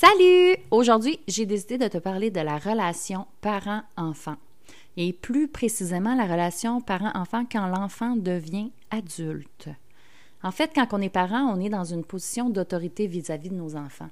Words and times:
Salut! 0.00 0.56
Aujourd'hui, 0.70 1.18
j'ai 1.26 1.44
décidé 1.44 1.76
de 1.76 1.88
te 1.88 1.98
parler 1.98 2.30
de 2.30 2.38
la 2.38 2.56
relation 2.56 3.26
parent-enfant. 3.40 4.36
Et 4.96 5.12
plus 5.12 5.48
précisément, 5.48 6.14
la 6.14 6.26
relation 6.26 6.80
parent-enfant 6.80 7.44
quand 7.50 7.66
l'enfant 7.66 8.14
devient 8.14 8.70
adulte. 8.92 9.68
En 10.44 10.52
fait, 10.52 10.70
quand 10.72 10.86
on 10.92 11.00
est 11.00 11.08
parent, 11.08 11.52
on 11.52 11.58
est 11.58 11.68
dans 11.68 11.82
une 11.82 12.04
position 12.04 12.48
d'autorité 12.48 13.08
vis-à-vis 13.08 13.50
de 13.50 13.56
nos 13.56 13.74
enfants. 13.74 14.10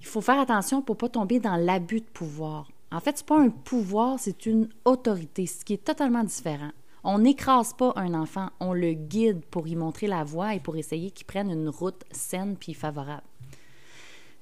Il 0.00 0.06
faut 0.06 0.20
faire 0.20 0.40
attention 0.40 0.82
pour 0.82 0.96
ne 0.96 1.00
pas 1.02 1.08
tomber 1.08 1.38
dans 1.38 1.54
l'abus 1.54 2.00
de 2.00 2.06
pouvoir. 2.06 2.66
En 2.90 2.98
fait, 2.98 3.16
ce 3.16 3.22
n'est 3.22 3.28
pas 3.28 3.40
un 3.40 3.50
pouvoir, 3.50 4.18
c'est 4.18 4.44
une 4.44 4.70
autorité, 4.84 5.46
ce 5.46 5.64
qui 5.64 5.74
est 5.74 5.84
totalement 5.84 6.24
différent. 6.24 6.72
On 7.04 7.20
n'écrase 7.20 7.74
pas 7.74 7.92
un 7.94 8.12
enfant, 8.12 8.48
on 8.58 8.72
le 8.72 8.94
guide 8.94 9.44
pour 9.52 9.68
y 9.68 9.76
montrer 9.76 10.08
la 10.08 10.24
voie 10.24 10.56
et 10.56 10.60
pour 10.60 10.76
essayer 10.76 11.12
qu'il 11.12 11.26
prenne 11.28 11.48
une 11.48 11.68
route 11.68 12.02
saine 12.10 12.56
puis 12.56 12.74
favorable. 12.74 13.22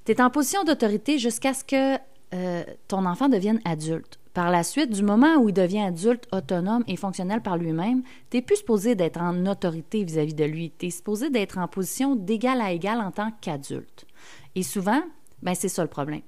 Tu 0.07 0.13
es 0.13 0.21
en 0.21 0.31
position 0.31 0.63
d'autorité 0.63 1.19
jusqu'à 1.19 1.53
ce 1.53 1.65
que 1.65 1.99
euh, 2.33 2.63
ton 2.87 3.05
enfant 3.07 3.29
devienne 3.29 3.61
adulte. 3.65 4.21
Par 4.35 4.53
la 4.53 4.63
suite, 4.63 4.91
du 4.91 5.03
moment 5.03 5.37
où 5.39 5.49
il 5.49 5.53
devient 5.53 5.81
adulte, 5.81 6.29
autonome 6.31 6.85
et 6.87 6.95
fonctionnel 6.95 7.41
par 7.41 7.57
lui-même, 7.57 8.03
tu 8.31 8.37
n'es 8.37 8.43
plus 8.43 8.57
supposé 8.57 8.95
d'être 8.95 9.21
en 9.21 9.47
autorité 9.47 10.05
vis-à-vis 10.05 10.35
de 10.35 10.45
lui. 10.45 10.73
Tu 10.79 10.87
es 10.87 10.91
supposé 10.91 11.29
d'être 11.29 11.59
en 11.59 11.67
position 11.67 12.15
d'égal 12.15 12.61
à 12.61 12.71
égal 12.71 13.01
en 13.01 13.11
tant 13.11 13.33
qu'adulte. 13.41 14.07
Et 14.55 14.63
souvent, 14.63 15.03
ben 15.43 15.57
c'est 15.57 15.69
ça 15.69 15.83
le 15.83 15.89
problème. 15.89 16.23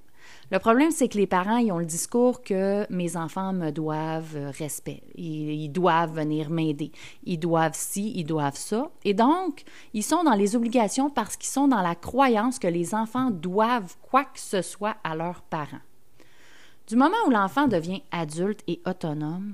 Le 0.50 0.58
problème, 0.58 0.90
c'est 0.90 1.08
que 1.08 1.18
les 1.18 1.26
parents, 1.26 1.58
ils 1.58 1.70
ont 1.72 1.78
le 1.78 1.84
discours 1.84 2.42
que 2.42 2.90
mes 2.90 3.18
enfants 3.18 3.52
me 3.52 3.70
doivent 3.70 4.34
euh, 4.34 4.50
respect. 4.58 5.02
Ils, 5.14 5.68
doivent 5.68 6.14
venir 6.14 6.48
m'aider. 6.48 6.90
Ils 7.24 7.38
doivent 7.38 7.76
ci, 7.76 8.12
ils 8.16 8.24
doivent 8.24 8.56
ça. 8.56 8.90
Et 9.04 9.12
donc, 9.12 9.64
ils 9.92 10.02
sont 10.02 10.24
dans 10.24 10.32
les 10.32 10.56
obligations 10.56 11.10
parce 11.10 11.36
qu'ils 11.36 11.50
sont 11.50 11.68
dans 11.68 11.82
la 11.82 11.94
croyance 11.94 12.58
que 12.58 12.66
les 12.66 12.94
enfants 12.94 13.30
doivent 13.30 13.96
quoi 14.00 14.24
que 14.24 14.40
ce 14.40 14.62
soit 14.62 14.96
à 15.04 15.14
leurs 15.14 15.42
parents. 15.42 15.82
Du 16.86 16.96
moment 16.96 17.16
où 17.26 17.30
l'enfant 17.30 17.68
devient 17.68 18.02
adulte 18.10 18.62
et 18.66 18.80
autonome, 18.86 19.52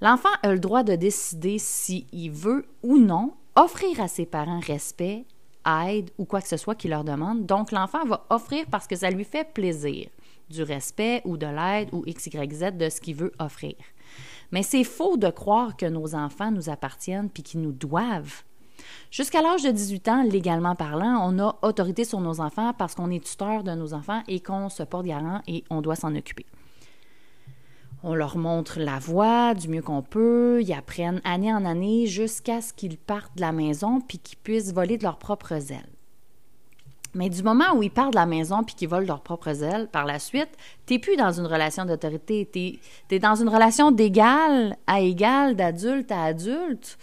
l'enfant 0.00 0.28
a 0.44 0.52
le 0.52 0.60
droit 0.60 0.84
de 0.84 0.94
décider 0.94 1.58
s'il 1.58 2.30
veut 2.30 2.66
ou 2.84 2.98
non 2.98 3.34
offrir 3.56 4.00
à 4.00 4.06
ses 4.06 4.26
parents 4.26 4.60
respect, 4.60 5.24
aide 5.66 6.10
ou 6.18 6.24
quoi 6.24 6.40
que 6.40 6.48
ce 6.48 6.56
soit 6.56 6.76
qu'il 6.76 6.90
leur 6.90 7.02
demande. 7.02 7.46
Donc, 7.46 7.72
l'enfant 7.72 8.04
va 8.04 8.24
offrir 8.30 8.66
parce 8.70 8.86
que 8.86 8.94
ça 8.94 9.10
lui 9.10 9.24
fait 9.24 9.52
plaisir 9.52 10.06
du 10.50 10.62
respect 10.62 11.22
ou 11.24 11.36
de 11.36 11.46
l'aide 11.46 11.88
ou 11.92 12.02
X, 12.06 12.26
Y, 12.26 12.52
Z 12.52 12.76
de 12.76 12.88
ce 12.88 13.00
qu'il 13.00 13.14
veut 13.14 13.32
offrir. 13.38 13.74
Mais 14.52 14.62
c'est 14.62 14.84
faux 14.84 15.16
de 15.16 15.30
croire 15.30 15.76
que 15.76 15.86
nos 15.86 16.14
enfants 16.14 16.50
nous 16.50 16.68
appartiennent 16.68 17.30
puis 17.30 17.42
qu'ils 17.42 17.60
nous 17.60 17.72
doivent. 17.72 18.42
Jusqu'à 19.10 19.42
l'âge 19.42 19.62
de 19.62 19.70
18 19.70 20.08
ans, 20.08 20.22
légalement 20.22 20.74
parlant, 20.74 21.20
on 21.22 21.38
a 21.38 21.58
autorité 21.62 22.04
sur 22.04 22.20
nos 22.20 22.40
enfants 22.40 22.72
parce 22.76 22.94
qu'on 22.94 23.10
est 23.10 23.24
tuteur 23.24 23.62
de 23.62 23.72
nos 23.72 23.94
enfants 23.94 24.22
et 24.26 24.40
qu'on 24.40 24.68
se 24.68 24.82
porte 24.82 25.06
garant 25.06 25.42
et 25.46 25.64
on 25.70 25.80
doit 25.80 25.96
s'en 25.96 26.14
occuper. 26.14 26.46
On 28.02 28.14
leur 28.14 28.38
montre 28.38 28.80
la 28.80 28.98
voie 28.98 29.52
du 29.54 29.68
mieux 29.68 29.82
qu'on 29.82 30.02
peut, 30.02 30.62
ils 30.62 30.72
apprennent 30.72 31.20
année 31.24 31.52
en 31.52 31.66
année 31.66 32.06
jusqu'à 32.06 32.62
ce 32.62 32.72
qu'ils 32.72 32.96
partent 32.96 33.36
de 33.36 33.42
la 33.42 33.52
maison 33.52 34.00
puis 34.00 34.18
qu'ils 34.18 34.38
puissent 34.38 34.72
voler 34.72 34.96
de 34.96 35.02
leurs 35.02 35.18
propres 35.18 35.72
ailes. 35.72 35.99
Mais 37.14 37.28
du 37.28 37.42
moment 37.42 37.74
où 37.74 37.82
ils 37.82 37.90
partent 37.90 38.12
de 38.12 38.18
la 38.18 38.26
maison 38.26 38.62
puis 38.62 38.74
qu'ils 38.74 38.88
volent 38.88 39.06
leurs 39.06 39.22
propres 39.22 39.64
ailes, 39.64 39.88
par 39.90 40.04
la 40.04 40.18
suite, 40.18 40.50
tu 40.86 40.94
n'es 40.94 40.98
plus 40.98 41.16
dans 41.16 41.32
une 41.32 41.46
relation 41.46 41.84
d'autorité. 41.84 42.48
Tu 42.52 43.14
es, 43.14 43.18
dans 43.18 43.34
une 43.34 43.48
relation 43.48 43.90
d'égal 43.90 44.76
à 44.86 45.00
égal, 45.00 45.56
d'adulte 45.56 46.12
à 46.12 46.24
adulte. 46.24 46.98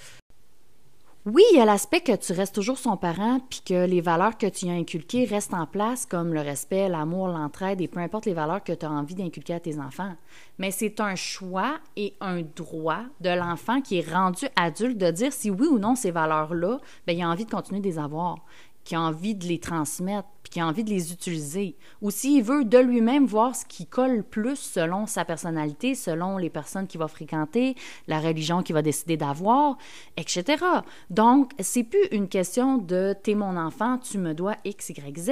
Oui, 1.29 1.43
il 1.51 1.57
y 1.57 1.59
a 1.59 1.65
l'aspect 1.65 1.99
que 1.99 2.15
tu 2.15 2.31
restes 2.31 2.55
toujours 2.55 2.77
son 2.77 2.95
parent 2.95 3.41
puis 3.49 3.59
que 3.65 3.85
les 3.85 3.99
valeurs 3.99 4.37
que 4.37 4.47
tu 4.47 4.69
as 4.69 4.71
inculquées 4.71 5.25
restent 5.25 5.53
en 5.53 5.65
place, 5.65 6.05
comme 6.05 6.33
le 6.33 6.39
respect, 6.39 6.87
l'amour, 6.87 7.27
l'entraide 7.27 7.81
et 7.81 7.89
peu 7.89 7.99
importe 7.99 8.27
les 8.27 8.33
valeurs 8.33 8.63
que 8.63 8.71
tu 8.71 8.85
as 8.85 8.89
envie 8.89 9.13
d'inculquer 9.13 9.55
à 9.55 9.59
tes 9.59 9.77
enfants. 9.77 10.13
Mais 10.57 10.71
c'est 10.71 11.01
un 11.01 11.15
choix 11.15 11.79
et 11.97 12.13
un 12.21 12.43
droit 12.55 13.01
de 13.19 13.29
l'enfant 13.29 13.81
qui 13.81 13.99
est 13.99 14.09
rendu 14.09 14.45
adulte 14.55 14.97
de 14.97 15.11
dire 15.11 15.33
si 15.33 15.49
oui 15.49 15.67
ou 15.67 15.79
non 15.79 15.95
ces 15.95 16.11
valeurs-là, 16.11 16.79
ben, 17.05 17.17
il 17.17 17.21
a 17.21 17.27
envie 17.27 17.43
de 17.43 17.51
continuer 17.51 17.81
de 17.81 17.87
les 17.87 17.99
avoir 17.99 18.37
qui 18.87 18.95
a 18.95 19.01
envie 19.01 19.35
de 19.35 19.45
les 19.45 19.59
transmettre, 19.59 20.29
puis 20.43 20.49
qui 20.49 20.59
a 20.61 20.65
envie 20.65 20.85
de 20.85 20.89
les 20.89 21.11
utiliser, 21.11 21.75
ou 22.01 22.09
s'il 22.09 22.41
veut 22.41 22.63
de 22.63 22.77
lui-même 22.77 23.25
voir 23.25 23.53
ce 23.53 23.65
qui 23.65 23.85
colle 23.85 24.23
plus 24.23 24.55
selon 24.55 25.07
sa 25.07 25.25
personnalité, 25.25 25.93
selon 25.93 26.37
les 26.37 26.49
personnes 26.49 26.87
qu'il 26.87 27.01
va 27.01 27.09
fréquenter, 27.09 27.75
la 28.07 28.21
religion 28.21 28.63
qu'il 28.63 28.75
va 28.75 28.81
décider 28.81 29.17
d'avoir, 29.17 29.77
etc. 30.15 30.63
Donc, 31.09 31.51
c'est 31.59 31.83
plus 31.83 32.05
une 32.11 32.29
question 32.29 32.77
de 32.77 33.13
t'es 33.21 33.35
mon 33.35 33.57
enfant, 33.57 33.97
tu 33.97 34.19
me 34.19 34.33
dois 34.33 34.55
X, 34.63 34.87
Y, 34.87 35.17
Z. 35.17 35.31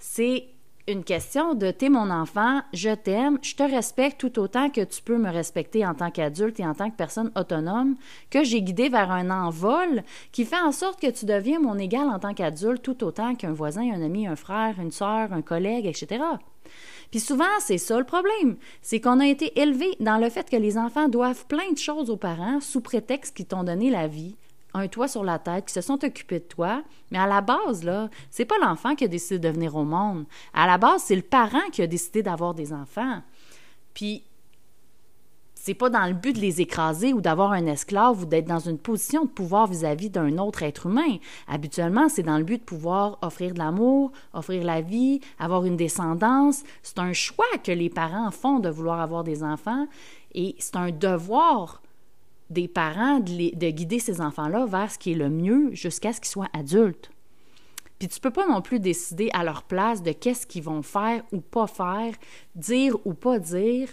C'est 0.00 0.48
une 0.88 1.04
question 1.04 1.54
de 1.54 1.70
t'es 1.70 1.88
mon 1.88 2.10
enfant, 2.10 2.62
je 2.72 2.90
t'aime, 2.90 3.38
je 3.42 3.54
te 3.54 3.62
respecte 3.62 4.20
tout 4.20 4.38
autant 4.38 4.70
que 4.70 4.82
tu 4.82 5.02
peux 5.02 5.18
me 5.18 5.30
respecter 5.30 5.86
en 5.86 5.94
tant 5.94 6.10
qu'adulte 6.10 6.58
et 6.60 6.66
en 6.66 6.74
tant 6.74 6.90
que 6.90 6.96
personne 6.96 7.30
autonome, 7.36 7.96
que 8.30 8.44
j'ai 8.44 8.62
guidé 8.62 8.88
vers 8.88 9.10
un 9.10 9.30
envol 9.30 10.02
qui 10.32 10.44
fait 10.44 10.60
en 10.60 10.72
sorte 10.72 11.00
que 11.00 11.10
tu 11.10 11.26
deviens 11.26 11.60
mon 11.60 11.78
égal 11.78 12.08
en 12.08 12.18
tant 12.18 12.34
qu'adulte 12.34 12.82
tout 12.82 13.04
autant 13.04 13.34
qu'un 13.34 13.52
voisin, 13.52 13.92
un 13.92 14.02
ami, 14.02 14.26
un 14.26 14.36
frère, 14.36 14.80
une 14.80 14.90
soeur, 14.90 15.32
un 15.32 15.42
collègue, 15.42 15.86
etc. 15.86 16.22
Puis 17.10 17.20
souvent, 17.20 17.44
c'est 17.60 17.78
ça 17.78 17.98
le 17.98 18.04
problème. 18.04 18.56
C'est 18.82 19.00
qu'on 19.00 19.20
a 19.20 19.26
été 19.26 19.58
élevé 19.60 19.86
dans 20.00 20.18
le 20.18 20.30
fait 20.30 20.48
que 20.48 20.56
les 20.56 20.78
enfants 20.78 21.08
doivent 21.08 21.46
plein 21.46 21.70
de 21.72 21.78
choses 21.78 22.10
aux 22.10 22.16
parents 22.16 22.60
sous 22.60 22.80
prétexte 22.80 23.36
qu'ils 23.36 23.46
t'ont 23.46 23.64
donné 23.64 23.90
la 23.90 24.06
vie, 24.06 24.36
un 24.74 24.88
toit 24.88 25.08
sur 25.08 25.24
la 25.24 25.38
tête, 25.38 25.66
qui 25.66 25.74
se 25.74 25.80
sont 25.80 26.04
occupés 26.04 26.40
de 26.40 26.44
toi. 26.44 26.82
Mais 27.10 27.18
à 27.18 27.26
la 27.26 27.40
base, 27.40 27.84
là, 27.84 28.08
c'est 28.30 28.44
pas 28.44 28.58
l'enfant 28.60 28.94
qui 28.94 29.04
a 29.04 29.08
décidé 29.08 29.38
de 29.38 29.48
venir 29.48 29.76
au 29.76 29.84
monde. 29.84 30.24
À 30.54 30.66
la 30.66 30.78
base, 30.78 31.02
c'est 31.04 31.16
le 31.16 31.22
parent 31.22 31.68
qui 31.72 31.82
a 31.82 31.86
décidé 31.86 32.22
d'avoir 32.22 32.54
des 32.54 32.72
enfants. 32.72 33.22
Puis, 33.94 34.24
c'est 35.62 35.74
pas 35.74 35.90
dans 35.90 36.06
le 36.06 36.14
but 36.14 36.34
de 36.34 36.40
les 36.40 36.62
écraser 36.62 37.12
ou 37.12 37.20
d'avoir 37.20 37.52
un 37.52 37.66
esclave 37.66 38.22
ou 38.22 38.24
d'être 38.24 38.46
dans 38.46 38.60
une 38.60 38.78
position 38.78 39.24
de 39.24 39.28
pouvoir 39.28 39.66
vis-à-vis 39.66 40.08
d'un 40.08 40.38
autre 40.38 40.62
être 40.62 40.86
humain. 40.86 41.18
Habituellement, 41.46 42.08
c'est 42.08 42.22
dans 42.22 42.38
le 42.38 42.44
but 42.44 42.58
de 42.58 42.64
pouvoir 42.64 43.18
offrir 43.20 43.52
de 43.52 43.58
l'amour, 43.58 44.10
offrir 44.32 44.64
la 44.64 44.80
vie, 44.80 45.20
avoir 45.38 45.66
une 45.66 45.76
descendance. 45.76 46.62
C'est 46.82 46.98
un 46.98 47.12
choix 47.12 47.44
que 47.62 47.72
les 47.72 47.90
parents 47.90 48.30
font 48.30 48.58
de 48.58 48.70
vouloir 48.70 49.00
avoir 49.00 49.22
des 49.22 49.44
enfants 49.44 49.86
et 50.34 50.54
c'est 50.58 50.76
un 50.76 50.92
devoir 50.92 51.79
des 52.50 52.68
parents 52.68 53.20
de, 53.20 53.70
guider 53.70 54.00
ces 54.00 54.20
enfants-là 54.20 54.66
vers 54.66 54.90
ce 54.90 54.98
qui 54.98 55.12
est 55.12 55.16
le 55.16 55.30
mieux 55.30 55.70
jusqu'à 55.72 56.12
ce 56.12 56.20
qu'ils 56.20 56.30
soient 56.30 56.50
adultes. 56.52 57.10
Puis 57.98 58.08
tu 58.08 58.18
peux 58.18 58.30
pas 58.30 58.48
non 58.48 58.60
plus 58.60 58.80
décider 58.80 59.30
à 59.32 59.44
leur 59.44 59.62
place 59.62 60.02
de 60.02 60.12
qu'est-ce 60.12 60.46
qu'ils 60.46 60.62
vont 60.62 60.82
faire 60.82 61.22
ou 61.32 61.40
pas 61.40 61.66
faire, 61.66 62.14
dire 62.56 62.96
ou 63.04 63.14
pas 63.14 63.38
dire, 63.38 63.88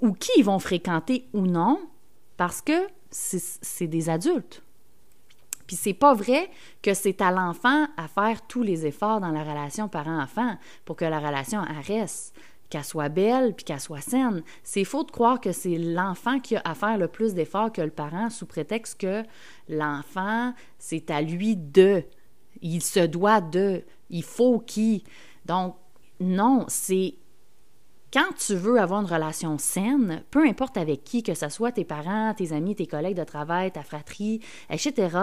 ou, 0.00 0.12
qui 0.12 0.30
ils 0.36 0.44
vont 0.44 0.58
fréquenter 0.58 1.26
ou 1.32 1.46
non, 1.46 1.80
parce 2.36 2.60
que 2.60 2.88
c'est 3.10 3.86
des 3.86 4.08
adultes. 4.08 4.62
Puis 5.66 5.76
c'est 5.76 5.94
pas 5.94 6.14
vrai 6.14 6.50
que 6.82 6.94
c'est 6.94 7.20
à 7.20 7.30
l'enfant 7.30 7.86
à 7.96 8.08
faire 8.08 8.46
tous 8.46 8.62
les 8.62 8.86
efforts 8.86 9.20
dans 9.20 9.30
la 9.30 9.44
relation 9.44 9.88
parent-enfant 9.88 10.56
pour 10.84 10.96
que 10.96 11.04
la 11.04 11.20
relation 11.20 11.62
reste 11.86 12.34
qu'elle 12.70 12.84
soit 12.84 13.08
belle 13.08 13.54
puis 13.54 13.64
qu'elle 13.64 13.80
soit 13.80 14.00
saine. 14.00 14.42
C'est 14.62 14.84
faux 14.84 15.04
de 15.04 15.10
croire 15.10 15.40
que 15.40 15.52
c'est 15.52 15.78
l'enfant 15.78 16.40
qui 16.40 16.56
a 16.56 16.62
à 16.64 16.74
faire 16.74 16.98
le 16.98 17.08
plus 17.08 17.34
d'efforts 17.34 17.72
que 17.72 17.82
le 17.82 17.90
parent 17.90 18.30
sous 18.30 18.46
prétexte 18.46 19.00
que 19.00 19.22
l'enfant, 19.68 20.52
c'est 20.78 21.10
à 21.10 21.20
lui 21.20 21.56
de. 21.56 22.04
Il 22.62 22.82
se 22.82 23.00
doit 23.00 23.40
de. 23.40 23.84
Il 24.10 24.22
faut 24.22 24.58
qu'il. 24.60 25.02
Donc, 25.46 25.76
non, 26.20 26.64
c'est 26.68 27.14
quand 28.14 28.32
tu 28.38 28.54
veux 28.54 28.78
avoir 28.80 29.00
une 29.00 29.12
relation 29.12 29.58
saine, 29.58 30.22
peu 30.30 30.46
importe 30.46 30.76
avec 30.76 31.02
qui, 31.02 31.24
que 31.24 31.34
ce 31.34 31.48
soit 31.48 31.72
tes 31.72 31.84
parents, 31.84 32.32
tes 32.32 32.52
amis, 32.52 32.76
tes 32.76 32.86
collègues 32.86 33.16
de 33.16 33.24
travail, 33.24 33.72
ta 33.72 33.82
fratrie, 33.82 34.40
etc., 34.70 35.16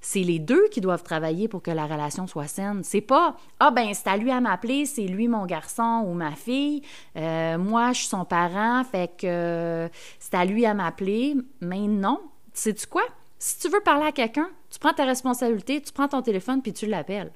c'est 0.00 0.22
les 0.22 0.38
deux 0.38 0.66
qui 0.68 0.80
doivent 0.80 1.02
travailler 1.02 1.46
pour 1.46 1.60
que 1.60 1.70
la 1.70 1.84
relation 1.84 2.26
soit 2.26 2.46
saine. 2.46 2.82
C'est 2.84 3.02
pas 3.02 3.36
ah 3.60 3.70
ben 3.70 3.92
c'est 3.92 4.08
à 4.08 4.16
lui 4.16 4.30
à 4.30 4.40
m'appeler, 4.40 4.86
c'est 4.86 5.06
lui 5.06 5.28
mon 5.28 5.44
garçon 5.44 6.06
ou 6.08 6.14
ma 6.14 6.32
fille, 6.32 6.80
euh, 7.16 7.58
moi 7.58 7.92
je 7.92 7.98
suis 7.98 8.08
son 8.08 8.24
parent, 8.24 8.82
fait 8.82 9.14
que 9.18 9.90
c'est 10.18 10.34
à 10.34 10.46
lui 10.46 10.64
à 10.64 10.72
m'appeler. 10.72 11.36
Mais 11.60 11.86
non, 11.86 12.18
sais-tu 12.54 12.86
quoi? 12.86 13.04
Si 13.38 13.58
tu 13.58 13.68
veux 13.68 13.80
parler 13.80 14.06
à 14.06 14.12
quelqu'un, 14.12 14.48
tu 14.70 14.78
prends 14.78 14.94
ta 14.94 15.04
responsabilité, 15.04 15.82
tu 15.82 15.92
prends 15.92 16.08
ton 16.08 16.22
téléphone 16.22 16.62
puis 16.62 16.72
tu 16.72 16.86
l'appelles. 16.86 17.30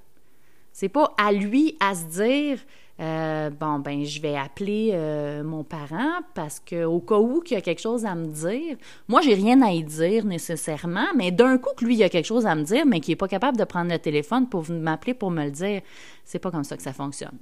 C'est 0.72 0.88
pas 0.88 1.12
à 1.18 1.32
lui 1.32 1.76
à 1.80 1.94
se 1.94 2.04
dire 2.04 2.58
euh, 3.00 3.50
bon, 3.50 3.78
ben, 3.78 4.04
je 4.04 4.20
vais 4.20 4.36
appeler 4.36 4.90
euh, 4.92 5.42
mon 5.42 5.64
parent 5.64 6.20
parce 6.34 6.60
que 6.60 6.84
au 6.84 7.00
cas 7.00 7.18
où 7.18 7.40
qu'il 7.40 7.54
y 7.54 7.58
a 7.58 7.62
quelque 7.62 7.80
chose 7.80 8.04
à 8.04 8.14
me 8.14 8.26
dire, 8.26 8.76
moi, 9.08 9.20
j'ai 9.22 9.34
rien 9.34 9.60
à 9.62 9.70
y 9.70 9.82
dire 9.82 10.24
nécessairement, 10.24 11.06
mais 11.16 11.30
d'un 11.30 11.58
coup 11.58 11.70
que 11.76 11.84
lui, 11.84 11.94
il 11.94 11.98
y 11.98 12.04
a 12.04 12.08
quelque 12.08 12.26
chose 12.26 12.46
à 12.46 12.54
me 12.54 12.62
dire, 12.62 12.84
mais 12.86 13.00
qu'il 13.00 13.12
n'est 13.12 13.16
pas 13.16 13.28
capable 13.28 13.56
de 13.56 13.64
prendre 13.64 13.90
le 13.90 13.98
téléphone 13.98 14.48
pour 14.48 14.68
m'appeler 14.70 15.14
pour 15.14 15.30
me 15.30 15.44
le 15.44 15.50
dire, 15.50 15.80
c'est 16.24 16.38
pas 16.38 16.50
comme 16.50 16.64
ça 16.64 16.76
que 16.76 16.82
ça 16.82 16.92
fonctionne. 16.92 17.38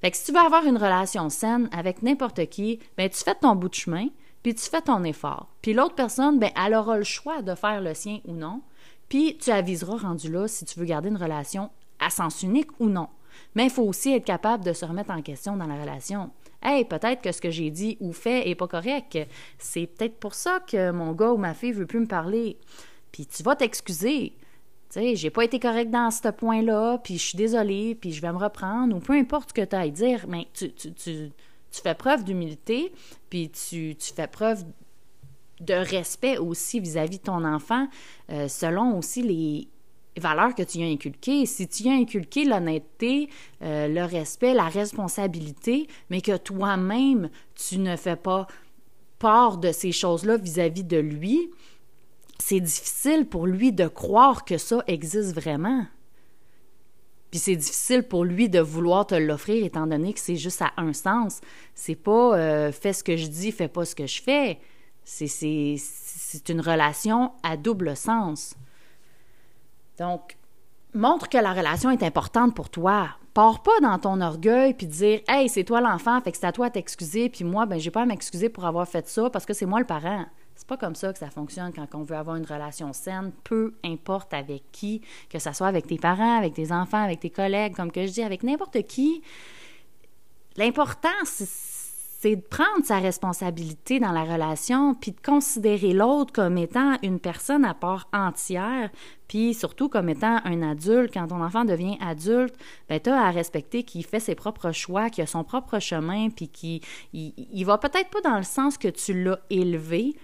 Fait 0.00 0.10
que 0.10 0.16
si 0.16 0.24
tu 0.24 0.32
veux 0.32 0.38
avoir 0.38 0.64
une 0.64 0.76
relation 0.76 1.28
saine 1.30 1.68
avec 1.72 2.02
n'importe 2.02 2.46
qui, 2.46 2.80
ben, 2.96 3.08
tu 3.08 3.22
fais 3.22 3.34
ton 3.34 3.54
bout 3.54 3.68
de 3.68 3.74
chemin, 3.74 4.08
puis 4.42 4.54
tu 4.54 4.68
fais 4.68 4.82
ton 4.82 5.04
effort. 5.04 5.48
Puis 5.62 5.72
l'autre 5.72 5.94
personne, 5.94 6.38
ben, 6.38 6.50
elle 6.56 6.74
aura 6.74 6.96
le 6.96 7.04
choix 7.04 7.42
de 7.42 7.54
faire 7.54 7.80
le 7.80 7.94
sien 7.94 8.20
ou 8.26 8.32
non, 8.32 8.62
puis 9.08 9.36
tu 9.38 9.50
aviseras 9.50 9.96
rendu 9.96 10.30
là 10.30 10.48
si 10.48 10.64
tu 10.64 10.78
veux 10.78 10.86
garder 10.86 11.08
une 11.08 11.16
relation 11.16 11.70
à 12.00 12.10
sens 12.10 12.42
unique 12.42 12.70
ou 12.80 12.88
non. 12.88 13.08
Mais 13.54 13.64
il 13.64 13.70
faut 13.70 13.82
aussi 13.82 14.12
être 14.12 14.24
capable 14.24 14.64
de 14.64 14.72
se 14.72 14.84
remettre 14.84 15.10
en 15.10 15.22
question 15.22 15.56
dans 15.56 15.66
la 15.66 15.80
relation. 15.80 16.30
Hey, 16.62 16.84
peut-être 16.84 17.22
que 17.22 17.32
ce 17.32 17.40
que 17.40 17.50
j'ai 17.50 17.70
dit 17.70 17.96
ou 18.00 18.12
fait 18.12 18.48
est 18.48 18.54
pas 18.54 18.68
correct. 18.68 19.18
C'est 19.58 19.86
peut-être 19.86 20.18
pour 20.18 20.34
ça 20.34 20.60
que 20.60 20.90
mon 20.90 21.12
gars 21.12 21.32
ou 21.32 21.36
ma 21.36 21.54
fille 21.54 21.72
veut 21.72 21.86
plus 21.86 22.00
me 22.00 22.06
parler. 22.06 22.58
Puis 23.12 23.26
tu 23.26 23.42
vas 23.42 23.56
t'excuser. 23.56 24.34
Tu 24.90 25.00
sais, 25.00 25.16
j'ai 25.16 25.30
pas 25.30 25.44
été 25.44 25.58
correct 25.60 25.90
dans 25.90 26.10
ce 26.10 26.28
point-là, 26.28 26.98
puis 26.98 27.16
je 27.16 27.22
suis 27.22 27.36
désolée, 27.36 27.94
puis 27.94 28.12
je 28.12 28.20
vais 28.20 28.32
me 28.32 28.38
reprendre, 28.38 28.94
ou 28.96 28.98
peu 28.98 29.12
importe 29.12 29.50
ce 29.50 29.54
que 29.54 29.64
tu 29.64 29.76
à 29.76 29.88
dire, 29.88 30.26
mais 30.26 30.48
tu, 30.52 30.72
tu, 30.72 30.92
tu, 30.92 31.30
tu 31.70 31.80
fais 31.80 31.94
preuve 31.94 32.24
d'humilité, 32.24 32.92
puis 33.28 33.50
tu, 33.50 33.94
tu 33.94 34.12
fais 34.12 34.26
preuve 34.26 34.64
de 35.60 35.74
respect 35.74 36.38
aussi 36.38 36.80
vis-à-vis 36.80 37.18
de 37.18 37.24
ton 37.24 37.44
enfant, 37.44 37.86
euh, 38.30 38.48
selon 38.48 38.98
aussi 38.98 39.22
les, 39.22 39.68
valeurs 40.18 40.54
que 40.54 40.62
tu 40.62 40.78
y 40.78 40.82
as 40.82 40.86
inculquées. 40.86 41.46
Si 41.46 41.68
tu 41.68 41.84
y 41.84 41.88
as 41.88 41.94
inculqué 41.94 42.44
l'honnêteté, 42.44 43.28
euh, 43.62 43.88
le 43.88 44.04
respect, 44.04 44.54
la 44.54 44.68
responsabilité, 44.68 45.86
mais 46.10 46.20
que 46.20 46.36
toi-même, 46.36 47.30
tu 47.54 47.78
ne 47.78 47.96
fais 47.96 48.16
pas 48.16 48.46
part 49.18 49.58
de 49.58 49.70
ces 49.70 49.92
choses-là 49.92 50.36
vis-à-vis 50.38 50.84
de 50.84 50.96
lui, 50.96 51.50
c'est 52.38 52.60
difficile 52.60 53.26
pour 53.26 53.46
lui 53.46 53.72
de 53.72 53.86
croire 53.86 54.44
que 54.44 54.58
ça 54.58 54.82
existe 54.86 55.34
vraiment. 55.34 55.86
Puis 57.30 57.38
c'est 57.38 57.54
difficile 57.54 58.02
pour 58.02 58.24
lui 58.24 58.48
de 58.48 58.58
vouloir 58.58 59.06
te 59.06 59.14
l'offrir 59.14 59.64
étant 59.64 59.86
donné 59.86 60.12
que 60.12 60.18
c'est 60.18 60.36
juste 60.36 60.62
à 60.62 60.72
un 60.78 60.92
sens. 60.92 61.40
C'est 61.74 61.94
pas 61.94 62.36
euh, 62.36 62.72
fais 62.72 62.92
ce 62.92 63.04
que 63.04 63.16
je 63.16 63.26
dis, 63.28 63.52
fais 63.52 63.68
pas 63.68 63.84
ce 63.84 63.94
que 63.94 64.06
je 64.06 64.20
fais. 64.20 64.58
C'est 65.04 66.48
une 66.48 66.60
relation 66.60 67.32
à 67.42 67.56
double 67.56 67.96
sens. 67.96 68.54
Donc, 70.00 70.38
montre 70.94 71.28
que 71.28 71.36
la 71.36 71.52
relation 71.52 71.90
est 71.90 72.02
importante 72.02 72.54
pour 72.54 72.70
toi. 72.70 73.10
Pars 73.34 73.62
pas 73.62 73.78
dans 73.82 73.98
ton 73.98 74.20
orgueil 74.22 74.72
puis 74.72 74.86
dire 74.86 75.20
Hey, 75.28 75.50
c'est 75.50 75.62
toi 75.62 75.82
l'enfant, 75.82 76.20
fait 76.22 76.32
que 76.32 76.38
c'est 76.38 76.46
à 76.46 76.52
toi 76.52 76.68
de 76.68 76.74
t'excuser, 76.74 77.28
puis 77.28 77.44
moi, 77.44 77.66
ben, 77.66 77.78
j'ai 77.78 77.90
pas 77.90 78.02
à 78.02 78.06
m'excuser 78.06 78.48
pour 78.48 78.64
avoir 78.64 78.88
fait 78.88 79.06
ça 79.06 79.28
parce 79.28 79.44
que 79.44 79.52
c'est 79.52 79.66
moi 79.66 79.78
le 79.78 79.84
parent. 79.84 80.24
C'est 80.56 80.66
pas 80.66 80.78
comme 80.78 80.94
ça 80.94 81.12
que 81.12 81.18
ça 81.18 81.30
fonctionne 81.30 81.72
quand 81.74 81.86
on 81.94 82.02
veut 82.02 82.16
avoir 82.16 82.36
une 82.36 82.46
relation 82.46 82.92
saine, 82.94 83.30
peu 83.44 83.74
importe 83.84 84.32
avec 84.32 84.62
qui, 84.72 85.02
que 85.28 85.38
ce 85.38 85.52
soit 85.52 85.68
avec 85.68 85.86
tes 85.86 85.98
parents, 85.98 86.38
avec 86.38 86.54
tes 86.54 86.72
enfants, 86.72 87.02
avec 87.02 87.20
tes 87.20 87.30
collègues, 87.30 87.76
comme 87.76 87.92
que 87.92 88.06
je 88.06 88.12
dis, 88.12 88.22
avec 88.22 88.42
n'importe 88.42 88.82
qui. 88.86 89.22
L'important, 90.56 91.08
c'est 91.24 91.46
c'est 92.20 92.36
de 92.36 92.42
prendre 92.42 92.84
sa 92.84 92.98
responsabilité 92.98 93.98
dans 93.98 94.12
la 94.12 94.24
relation, 94.24 94.94
puis 94.94 95.12
de 95.12 95.20
considérer 95.22 95.94
l'autre 95.94 96.34
comme 96.34 96.58
étant 96.58 96.98
une 97.02 97.18
personne 97.18 97.64
à 97.64 97.72
part 97.72 98.10
entière, 98.12 98.90
puis 99.26 99.54
surtout 99.54 99.88
comme 99.88 100.10
étant 100.10 100.38
un 100.44 100.60
adulte. 100.60 101.14
Quand 101.14 101.28
ton 101.28 101.42
enfant 101.42 101.64
devient 101.64 101.96
adulte, 101.98 102.54
ben, 102.90 103.00
tu 103.00 103.08
as 103.08 103.22
à 103.22 103.30
respecter 103.30 103.84
qu'il 103.84 104.04
fait 104.04 104.20
ses 104.20 104.34
propres 104.34 104.70
choix, 104.70 105.08
qu'il 105.08 105.24
a 105.24 105.26
son 105.26 105.44
propre 105.44 105.78
chemin, 105.78 106.28
puis 106.28 106.48
qu'il 106.48 106.82
il, 107.14 107.64
va 107.64 107.78
peut-être 107.78 108.10
pas 108.10 108.20
dans 108.20 108.36
le 108.36 108.42
sens 108.42 108.76
que 108.76 108.88
tu 108.88 109.24
l'as 109.24 109.40
élevé, 109.48 110.14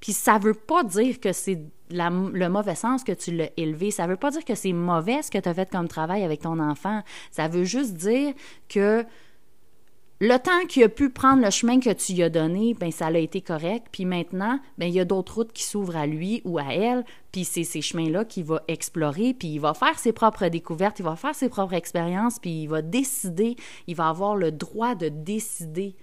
puis 0.00 0.12
ça 0.12 0.38
veut 0.38 0.54
pas 0.54 0.82
dire 0.82 1.20
que 1.20 1.32
c'est 1.32 1.60
le 1.88 2.48
mauvais 2.48 2.74
sens 2.74 3.04
que 3.04 3.12
tu 3.12 3.30
l'as 3.30 3.50
élevé. 3.56 3.92
Ça 3.92 4.08
veut 4.08 4.16
pas 4.16 4.32
dire 4.32 4.44
que 4.44 4.56
c'est 4.56 4.72
mauvais 4.72 5.22
ce 5.22 5.30
que 5.30 5.38
tu 5.38 5.48
as 5.48 5.54
fait 5.54 5.70
comme 5.70 5.86
travail 5.86 6.24
avec 6.24 6.40
ton 6.40 6.58
enfant. 6.58 7.02
Ça 7.30 7.46
veut 7.46 7.62
juste 7.62 7.94
dire 7.94 8.34
que 8.68 9.06
le 10.18 10.38
temps 10.38 10.66
qu'il 10.66 10.82
a 10.82 10.88
pu 10.88 11.10
prendre 11.10 11.44
le 11.44 11.50
chemin 11.50 11.78
que 11.78 11.92
tu 11.92 12.14
lui 12.14 12.22
as 12.22 12.30
donné, 12.30 12.74
ben 12.74 12.90
ça 12.90 13.06
a 13.06 13.18
été 13.18 13.42
correct. 13.42 13.88
Puis 13.92 14.06
maintenant, 14.06 14.58
ben 14.78 14.86
il 14.86 14.94
y 14.94 15.00
a 15.00 15.04
d'autres 15.04 15.34
routes 15.34 15.52
qui 15.52 15.62
s'ouvrent 15.62 15.96
à 15.96 16.06
lui 16.06 16.40
ou 16.44 16.58
à 16.58 16.72
elle. 16.72 17.04
Puis 17.32 17.44
c'est 17.44 17.64
ces 17.64 17.82
chemins-là 17.82 18.24
qu'il 18.24 18.44
va 18.44 18.62
explorer. 18.66 19.34
Puis 19.34 19.48
il 19.48 19.58
va 19.58 19.74
faire 19.74 19.98
ses 19.98 20.12
propres 20.12 20.48
découvertes, 20.48 20.98
il 21.00 21.04
va 21.04 21.16
faire 21.16 21.34
ses 21.34 21.50
propres 21.50 21.74
expériences. 21.74 22.38
Puis 22.38 22.62
il 22.62 22.66
va 22.66 22.80
décider, 22.80 23.56
il 23.86 23.94
va 23.94 24.08
avoir 24.08 24.36
le 24.36 24.52
droit 24.52 24.94
de 24.94 25.10
décider 25.10 25.94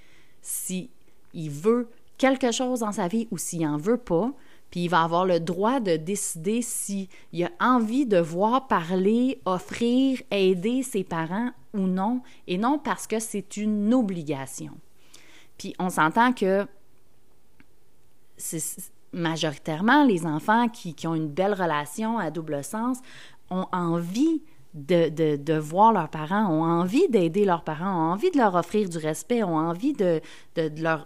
si 0.44 0.92
il 1.33 1.50
veut 1.50 1.89
quelque 2.19 2.51
chose 2.51 2.81
dans 2.81 2.92
sa 2.92 3.07
vie 3.07 3.27
ou 3.31 3.39
s'il 3.39 3.65
en 3.65 3.77
veut 3.77 3.98
pas. 3.98 4.31
Puis 4.74 4.86
il 4.86 4.88
va 4.88 5.04
avoir 5.04 5.28
le 5.28 5.40
droit 5.40 5.80
de 5.80 5.98
décider 5.98 6.64
s'il 6.64 7.08
a 7.44 7.52
envie 7.60 8.08
de 8.08 8.18
voir 8.18 8.66
parler, 8.66 9.40
offrir, 9.46 10.20
aider 10.31 10.81
ses 10.81 11.04
parents 11.04 11.52
ou 11.75 11.81
non, 11.81 12.24
et 12.48 12.58
non 12.58 12.80
parce 12.80 13.06
que 13.06 13.20
c'est 13.20 13.58
une 13.58 13.94
obligation. 13.94 14.72
Puis 15.60 15.75
on 15.78 15.92
s'entend 15.92 16.34
que 16.34 16.66
majoritairement 19.12 20.06
les 20.06 20.25
enfants 20.25 20.68
qui, 20.70 20.96
ont 21.06 21.14
une 21.14 21.30
belle 21.30 21.54
relation 21.54 22.18
à 22.18 22.31
double 22.31 22.64
sens 22.64 22.98
ont 23.52 23.68
envie 23.72 24.42
de, 24.74 25.36
de, 25.36 25.54
voir 25.54 25.94
leurs 25.94 26.10
parents, 26.10 26.48
ont 26.52 26.64
envie 26.64 27.08
d'aider 27.10 27.46
leurs 27.46 27.64
parents, 27.64 28.10
ont 28.10 28.12
envie 28.14 28.31
de 28.31 28.40
leur 28.40 28.56
offrir 28.56 28.90
du 28.90 28.98
respect, 28.98 29.44
ont 29.44 29.56
envie 29.56 29.94
de, 29.94 30.20
de 30.56 30.81
leur, 30.81 31.06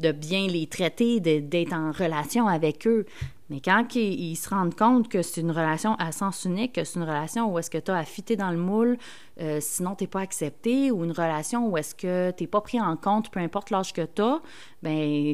de 0.00 0.12
bien 0.12 0.46
les 0.46 0.66
traiter, 0.66 1.20
d'être 1.20 1.72
en 1.72 1.92
relation 1.92 2.48
avec 2.48 2.86
eux. 2.86 3.06
Mais 3.50 3.60
quand 3.60 3.96
ils, 3.96 4.36
se 4.36 4.48
rendent 4.48 4.76
compte 4.76 5.08
que 5.08 5.22
c'est 5.22 5.40
une 5.40 5.50
relation 5.50 5.96
à 5.96 6.12
sens 6.12 6.44
unique, 6.44 6.74
que 6.74 6.84
c'est 6.84 7.00
une 7.00 7.04
relation 7.04 7.52
où 7.52 7.58
est-ce 7.58 7.70
que 7.70 7.78
tu 7.78 7.90
as 7.90 7.96
à 7.96 8.36
dans 8.36 8.50
le 8.50 8.56
moule, 8.56 8.96
euh, 9.40 9.58
sinon 9.60 9.96
tu 9.96 10.04
n'es 10.04 10.08
pas 10.08 10.20
accepté, 10.20 10.92
ou 10.92 11.04
une 11.04 11.10
relation 11.10 11.68
où 11.68 11.76
est-ce 11.76 11.94
que 11.94 12.30
tu 12.30 12.44
n'es 12.44 12.46
pas 12.46 12.60
pris 12.60 12.80
en 12.80 12.96
compte, 12.96 13.30
peu 13.30 13.40
importe 13.40 13.70
l'âge 13.70 13.92
que 13.92 14.02
tu 14.02 14.22
as, 14.22 14.40
bien, 14.82 15.32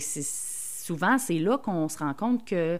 souvent, 0.86 1.18
c'est 1.18 1.38
là 1.38 1.58
qu'on 1.58 1.88
se 1.88 1.98
rend 1.98 2.14
compte 2.14 2.46
que 2.46 2.78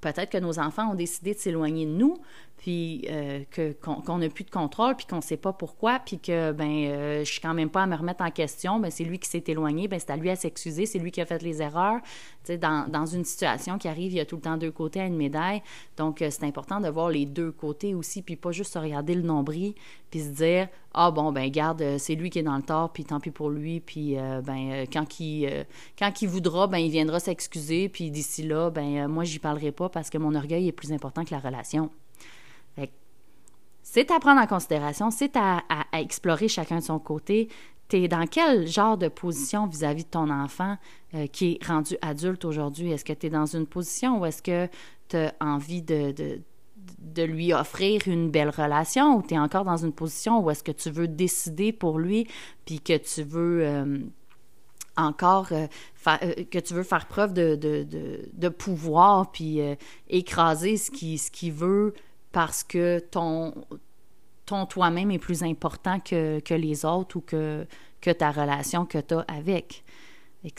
peut-être 0.00 0.30
que 0.30 0.38
nos 0.38 0.58
enfants 0.58 0.90
ont 0.90 0.94
décidé 0.94 1.34
de 1.34 1.38
s'éloigner 1.38 1.86
de 1.86 1.92
nous, 1.92 2.18
puis 2.60 3.06
euh, 3.08 3.40
qu'on 3.80 4.18
n'a 4.18 4.28
plus 4.28 4.44
de 4.44 4.50
contrôle, 4.50 4.94
puis 4.94 5.06
qu'on 5.06 5.16
ne 5.16 5.22
sait 5.22 5.38
pas 5.38 5.54
pourquoi, 5.54 5.98
puis 5.98 6.18
que 6.18 6.52
ben 6.52 6.68
euh, 6.68 7.24
je 7.24 7.32
suis 7.32 7.40
quand 7.40 7.54
même 7.54 7.70
pas 7.70 7.84
à 7.84 7.86
me 7.86 7.96
remettre 7.96 8.22
en 8.22 8.30
question, 8.30 8.78
ben 8.78 8.90
c'est 8.90 9.04
lui 9.04 9.18
qui 9.18 9.30
s'est 9.30 9.42
éloigné, 9.46 9.88
ben 9.88 9.98
c'est 9.98 10.10
à 10.10 10.16
lui 10.16 10.28
à 10.28 10.36
s'excuser, 10.36 10.84
c'est 10.84 10.98
lui 10.98 11.10
qui 11.10 11.22
a 11.22 11.26
fait 11.26 11.42
les 11.42 11.62
erreurs. 11.62 12.00
Dans, 12.60 12.86
dans, 12.90 13.06
une 13.06 13.24
situation 13.24 13.78
qui 13.78 13.88
arrive, 13.88 14.12
il 14.12 14.16
y 14.16 14.20
a 14.20 14.26
tout 14.26 14.36
le 14.36 14.42
temps 14.42 14.58
deux 14.58 14.70
côtés 14.70 15.00
à 15.00 15.06
une 15.06 15.16
médaille, 15.16 15.62
donc 15.96 16.20
euh, 16.20 16.28
c'est 16.30 16.44
important 16.44 16.80
de 16.80 16.88
voir 16.90 17.08
les 17.08 17.24
deux 17.24 17.50
côtés 17.50 17.94
aussi, 17.94 18.20
puis 18.20 18.36
pas 18.36 18.52
juste 18.52 18.74
regarder 18.76 19.14
le 19.14 19.22
nombril, 19.22 19.74
puis 20.10 20.20
se 20.20 20.28
dire 20.28 20.68
ah 20.92 21.10
bon 21.10 21.32
ben 21.32 21.50
garde, 21.50 21.96
c'est 21.96 22.14
lui 22.14 22.28
qui 22.28 22.40
est 22.40 22.42
dans 22.42 22.56
le 22.56 22.62
tort, 22.62 22.92
puis 22.92 23.04
tant 23.04 23.20
pis 23.20 23.30
pour 23.30 23.48
lui, 23.48 23.80
puis 23.80 24.16
ben 24.44 24.84
quand 24.92 25.20
il 25.20 25.64
quand 25.98 26.20
il 26.20 26.28
voudra, 26.28 26.66
ben 26.66 26.78
il 26.78 26.90
viendra 26.90 27.20
s'excuser, 27.20 27.88
puis 27.88 28.10
d'ici 28.10 28.42
là, 28.42 28.68
ben 28.68 29.06
moi 29.06 29.24
j'y 29.24 29.38
parlerai 29.38 29.72
pas 29.72 29.88
parce 29.88 30.10
que 30.10 30.18
mon 30.18 30.34
orgueil 30.34 30.68
est 30.68 30.72
plus 30.72 30.92
important 30.92 31.24
que 31.24 31.30
la 31.30 31.38
relation 31.38 31.90
c'est 33.92 34.12
à 34.12 34.20
prendre 34.20 34.40
en 34.40 34.46
considération, 34.46 35.10
c'est 35.10 35.36
à, 35.36 35.64
explorer 35.94 36.46
chacun 36.46 36.78
de 36.78 36.84
son 36.84 37.00
côté. 37.00 37.48
Tu 37.88 37.96
es 37.96 38.08
dans 38.08 38.24
quel 38.26 38.68
genre 38.68 38.96
de 38.96 39.08
position 39.08 39.66
vis-à-vis 39.66 40.04
de 40.04 40.10
ton 40.10 40.30
enfant 40.30 40.76
euh, 41.14 41.26
qui 41.26 41.52
est 41.60 41.66
rendu 41.66 41.96
adulte 42.00 42.44
aujourd'hui? 42.44 42.92
Est-ce 42.92 43.04
que 43.04 43.12
tu 43.12 43.26
es 43.26 43.30
dans 43.30 43.46
une 43.46 43.66
position 43.66 44.20
où 44.20 44.26
est-ce 44.26 44.42
que 44.42 44.68
tu 45.08 45.16
as 45.16 45.34
envie 45.40 45.82
de, 45.82 46.40
lui 47.16 47.52
offrir 47.52 48.02
une 48.06 48.30
belle 48.30 48.50
relation 48.50 49.16
ou 49.16 49.22
tu 49.22 49.34
es 49.34 49.38
encore 49.38 49.64
dans 49.64 49.78
une 49.78 49.92
position 49.92 50.40
où 50.40 50.50
est-ce 50.50 50.62
que 50.62 50.70
tu 50.70 50.90
veux 50.90 51.08
décider 51.08 51.72
pour 51.72 51.98
lui 51.98 52.28
puis 52.64 52.78
que 52.80 52.96
tu 52.96 53.24
veux... 53.24 53.64
Euh, 53.64 53.98
encore 54.96 55.48
euh, 55.52 55.66
que 56.50 56.58
tu 56.58 56.74
veux 56.74 56.82
faire 56.82 57.06
preuve 57.06 57.32
de, 57.32 58.48
pouvoir 58.50 59.30
puis 59.32 59.60
écraser 60.08 60.76
ce 60.76 60.90
qu'il 60.90 61.18
ce 61.18 61.30
qui 61.30 61.50
veut 61.50 61.94
parce 62.32 62.62
que 62.62 62.98
ton, 62.98 63.54
ton 64.46 64.66
toi-même 64.66 65.10
est 65.10 65.18
plus 65.18 65.42
important 65.42 66.00
que, 66.00 66.40
que, 66.40 66.54
les 66.54 66.84
autres 66.84 67.16
ou 67.16 67.20
que, 67.20 67.66
que 68.00 68.10
ta 68.10 68.30
relation 68.30 68.86
que 68.86 68.98
tu 68.98 69.14
as 69.14 69.24
avec. 69.28 69.84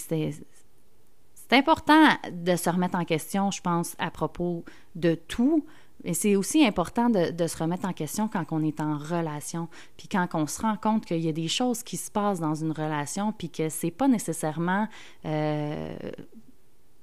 C'est 0.05 1.57
important 1.57 2.07
de 2.31 2.55
se 2.55 2.69
remettre 2.69 2.95
en 2.95 3.05
question, 3.05 3.51
je 3.51 3.61
pense, 3.61 3.95
à 3.99 4.11
propos 4.11 4.63
de 4.95 5.15
tout. 5.15 5.65
Mais 6.03 6.13
c'est 6.13 6.35
aussi 6.35 6.65
important 6.65 7.09
de, 7.09 7.31
de, 7.31 7.47
se 7.47 7.57
remettre 7.57 7.85
en 7.85 7.93
question 7.93 8.27
quand 8.27 8.45
on 8.51 8.63
est 8.63 8.79
en 8.79 8.97
relation, 8.97 9.67
puis 9.97 10.07
quand 10.07 10.27
on 10.33 10.47
se 10.47 10.61
rend 10.61 10.75
compte 10.75 11.05
qu'il 11.05 11.19
y 11.19 11.29
a 11.29 11.33
des 11.33 11.47
choses 11.47 11.83
qui 11.83 11.97
se 11.97 12.09
passent 12.09 12.39
dans 12.39 12.55
une 12.55 12.71
relation, 12.71 13.31
puis 13.33 13.49
que 13.49 13.69
c'est 13.69 13.91
pas 13.91 14.07
nécessairement 14.07 14.87
euh, 15.25 15.95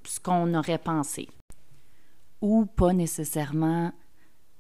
ce 0.04 0.18
qu'on 0.18 0.52
aurait 0.54 0.78
pensé, 0.78 1.28
ou 2.40 2.66
pas 2.66 2.92
nécessairement 2.92 3.92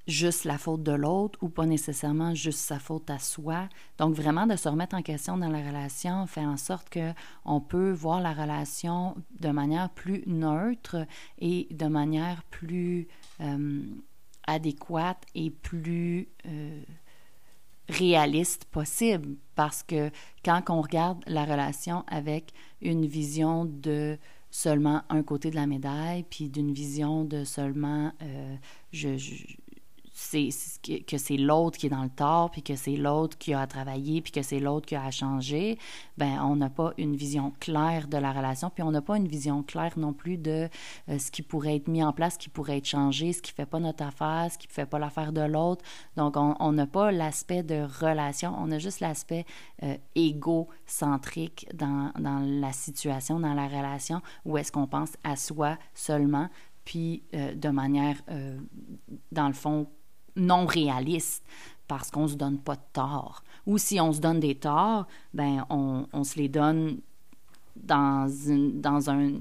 juste 0.08 0.44
la 0.44 0.56
faute 0.56 0.82
de 0.82 0.92
l'autre 0.92 1.38
ou 1.42 1.50
pas 1.50 1.66
nécessairement 1.66 2.34
juste 2.34 2.60
sa 2.60 2.78
faute 2.78 3.10
à 3.10 3.18
soi. 3.18 3.68
Donc 3.98 4.14
vraiment 4.14 4.46
de 4.46 4.56
se 4.56 4.68
remettre 4.68 4.96
en 4.96 5.02
question 5.02 5.36
dans 5.36 5.50
la 5.50 5.60
relation 5.60 6.26
fait 6.26 6.44
en 6.44 6.56
sorte 6.56 6.88
que 6.88 7.12
on 7.44 7.60
peut 7.60 7.92
voir 7.92 8.20
la 8.20 8.32
relation 8.32 9.14
de 9.38 9.50
manière 9.50 9.90
plus 9.90 10.24
neutre 10.26 11.06
et 11.38 11.68
de 11.70 11.86
manière 11.86 12.42
plus 12.44 13.06
euh, 13.40 13.82
adéquate 14.46 15.22
et 15.34 15.50
plus 15.50 16.28
euh, 16.46 16.82
réaliste 17.90 18.64
possible 18.64 19.36
parce 19.54 19.82
que 19.82 20.10
quand 20.42 20.62
on 20.70 20.80
regarde 20.80 21.22
la 21.26 21.44
relation 21.44 22.04
avec 22.08 22.52
une 22.80 23.06
vision 23.06 23.66
de 23.66 24.18
seulement 24.50 25.02
un 25.10 25.22
côté 25.22 25.50
de 25.50 25.56
la 25.56 25.66
médaille, 25.66 26.24
puis 26.30 26.48
d'une 26.48 26.72
vision 26.72 27.24
de 27.24 27.44
seulement 27.44 28.12
euh, 28.22 28.56
je, 28.92 29.18
c'est 30.20 30.48
que 31.06 31.16
c'est 31.16 31.36
l'autre 31.36 31.78
qui 31.78 31.86
est 31.86 31.90
dans 31.90 32.02
le 32.02 32.10
tort, 32.10 32.50
puis 32.50 32.60
que 32.64 32.74
c'est 32.74 32.96
l'autre 32.96 33.38
qui 33.38 33.54
a 33.54 33.60
à 33.60 33.66
travailler, 33.68 34.20
puis 34.20 34.32
que 34.32 34.42
c'est 34.42 34.58
l'autre 34.58 34.84
qui 34.84 34.96
a 34.96 35.04
à 35.04 35.12
changer, 35.12 35.78
ben 36.16 36.40
on 36.42 36.56
n'a 36.56 36.68
pas 36.68 36.92
une 36.98 37.14
vision 37.14 37.52
claire 37.60 38.08
de 38.08 38.16
la 38.16 38.32
relation, 38.32 38.68
puis 38.68 38.82
on 38.82 38.90
n'a 38.90 39.00
pas 39.00 39.16
une 39.16 39.28
vision 39.28 39.62
claire 39.62 39.96
non 39.96 40.12
plus 40.12 40.36
de 40.36 40.68
euh, 41.08 41.18
ce 41.18 41.30
qui 41.30 41.42
pourrait 41.42 41.76
être 41.76 41.86
mis 41.86 42.02
en 42.02 42.12
place, 42.12 42.34
ce 42.34 42.38
qui 42.40 42.48
pourrait 42.48 42.78
être 42.78 42.84
changé, 42.84 43.32
ce 43.32 43.40
qui 43.40 43.52
fait 43.52 43.64
pas 43.64 43.78
notre 43.78 44.02
affaire, 44.02 44.48
ce 44.50 44.58
qui 44.58 44.66
fait 44.66 44.86
pas 44.86 44.98
l'affaire 44.98 45.32
de 45.32 45.40
l'autre. 45.40 45.84
Donc 46.16 46.34
on 46.36 46.72
n'a 46.72 46.86
pas 46.88 47.12
l'aspect 47.12 47.62
de 47.62 47.86
relation, 48.00 48.52
on 48.58 48.72
a 48.72 48.78
juste 48.80 48.98
l'aspect 48.98 49.46
euh, 49.84 49.96
égocentrique 50.16 51.68
dans, 51.74 52.10
dans 52.18 52.40
la 52.40 52.72
situation, 52.72 53.38
dans 53.38 53.54
la 53.54 53.68
relation, 53.68 54.20
où 54.44 54.58
est-ce 54.58 54.72
qu'on 54.72 54.88
pense 54.88 55.12
à 55.22 55.36
soi 55.36 55.78
seulement, 55.94 56.48
puis 56.84 57.22
euh, 57.34 57.54
de 57.54 57.68
manière, 57.68 58.16
dans 59.30 59.46
le 59.46 59.54
fond, 59.54 59.86
non 60.38 60.66
réaliste 60.66 61.44
parce 61.86 62.10
qu'on 62.10 62.24
ne 62.24 62.28
se 62.28 62.34
donne 62.34 62.58
pas 62.58 62.76
de 62.76 62.82
tort. 62.92 63.42
Ou 63.66 63.78
si 63.78 64.00
on 64.00 64.12
se 64.12 64.20
donne 64.20 64.40
des 64.40 64.54
torts, 64.54 65.06
ben 65.34 65.64
on, 65.70 66.06
on 66.12 66.24
se 66.24 66.38
les 66.38 66.48
donne 66.48 66.98
dans, 67.76 68.28
une, 68.28 68.80
dans 68.80 69.10
un 69.10 69.32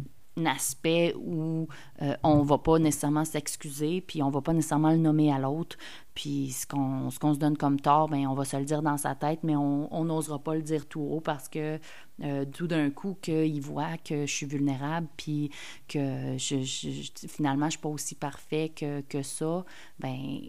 aspect 0.46 1.14
où 1.18 1.68
euh, 2.02 2.16
on 2.24 2.44
va 2.44 2.58
pas 2.58 2.80
nécessairement 2.80 3.26
s'excuser, 3.26 4.02
puis 4.02 4.22
on 4.22 4.30
va 4.30 4.42
pas 4.42 4.54
nécessairement 4.54 4.92
le 4.92 4.98
nommer 4.98 5.32
à 5.32 5.40
l'autre, 5.40 5.78
puis 6.14 6.52
ce 6.52 6.66
qu'on 6.68 7.10
se 7.10 7.40
donne 7.40 7.58
comme 7.58 7.80
tort, 7.80 8.10
ben 8.10 8.28
on 8.28 8.34
va 8.34 8.46
se 8.46 8.58
le 8.58 8.66
dire 8.66 8.82
dans 8.82 8.98
sa 8.98 9.16
tête, 9.16 9.40
mais 9.44 9.56
on 9.56 10.06
n'osera 10.06 10.40
pas 10.40 10.56
le 10.56 10.62
dire 10.62 10.88
tout 10.88 11.02
haut 11.02 11.22
parce 11.22 11.48
que 11.48 11.80
euh, 12.24 12.46
tout 12.46 12.68
d'un 12.68 12.90
coup 12.90 13.16
qu'il 13.22 13.62
voit 13.62 13.98
que 14.04 14.26
je 14.26 14.32
suis 14.34 14.46
vulnérable, 14.46 15.08
puis 15.16 15.52
que 15.88 16.36
je, 16.38 16.62
je, 16.64 17.28
finalement 17.28 17.68
je 17.68 17.72
suis 17.72 17.80
pas 17.80 17.90
aussi 17.90 18.16
parfait 18.16 18.72
que, 18.76 19.02
que 19.02 19.22
ça, 19.22 19.64
ben 20.00 20.40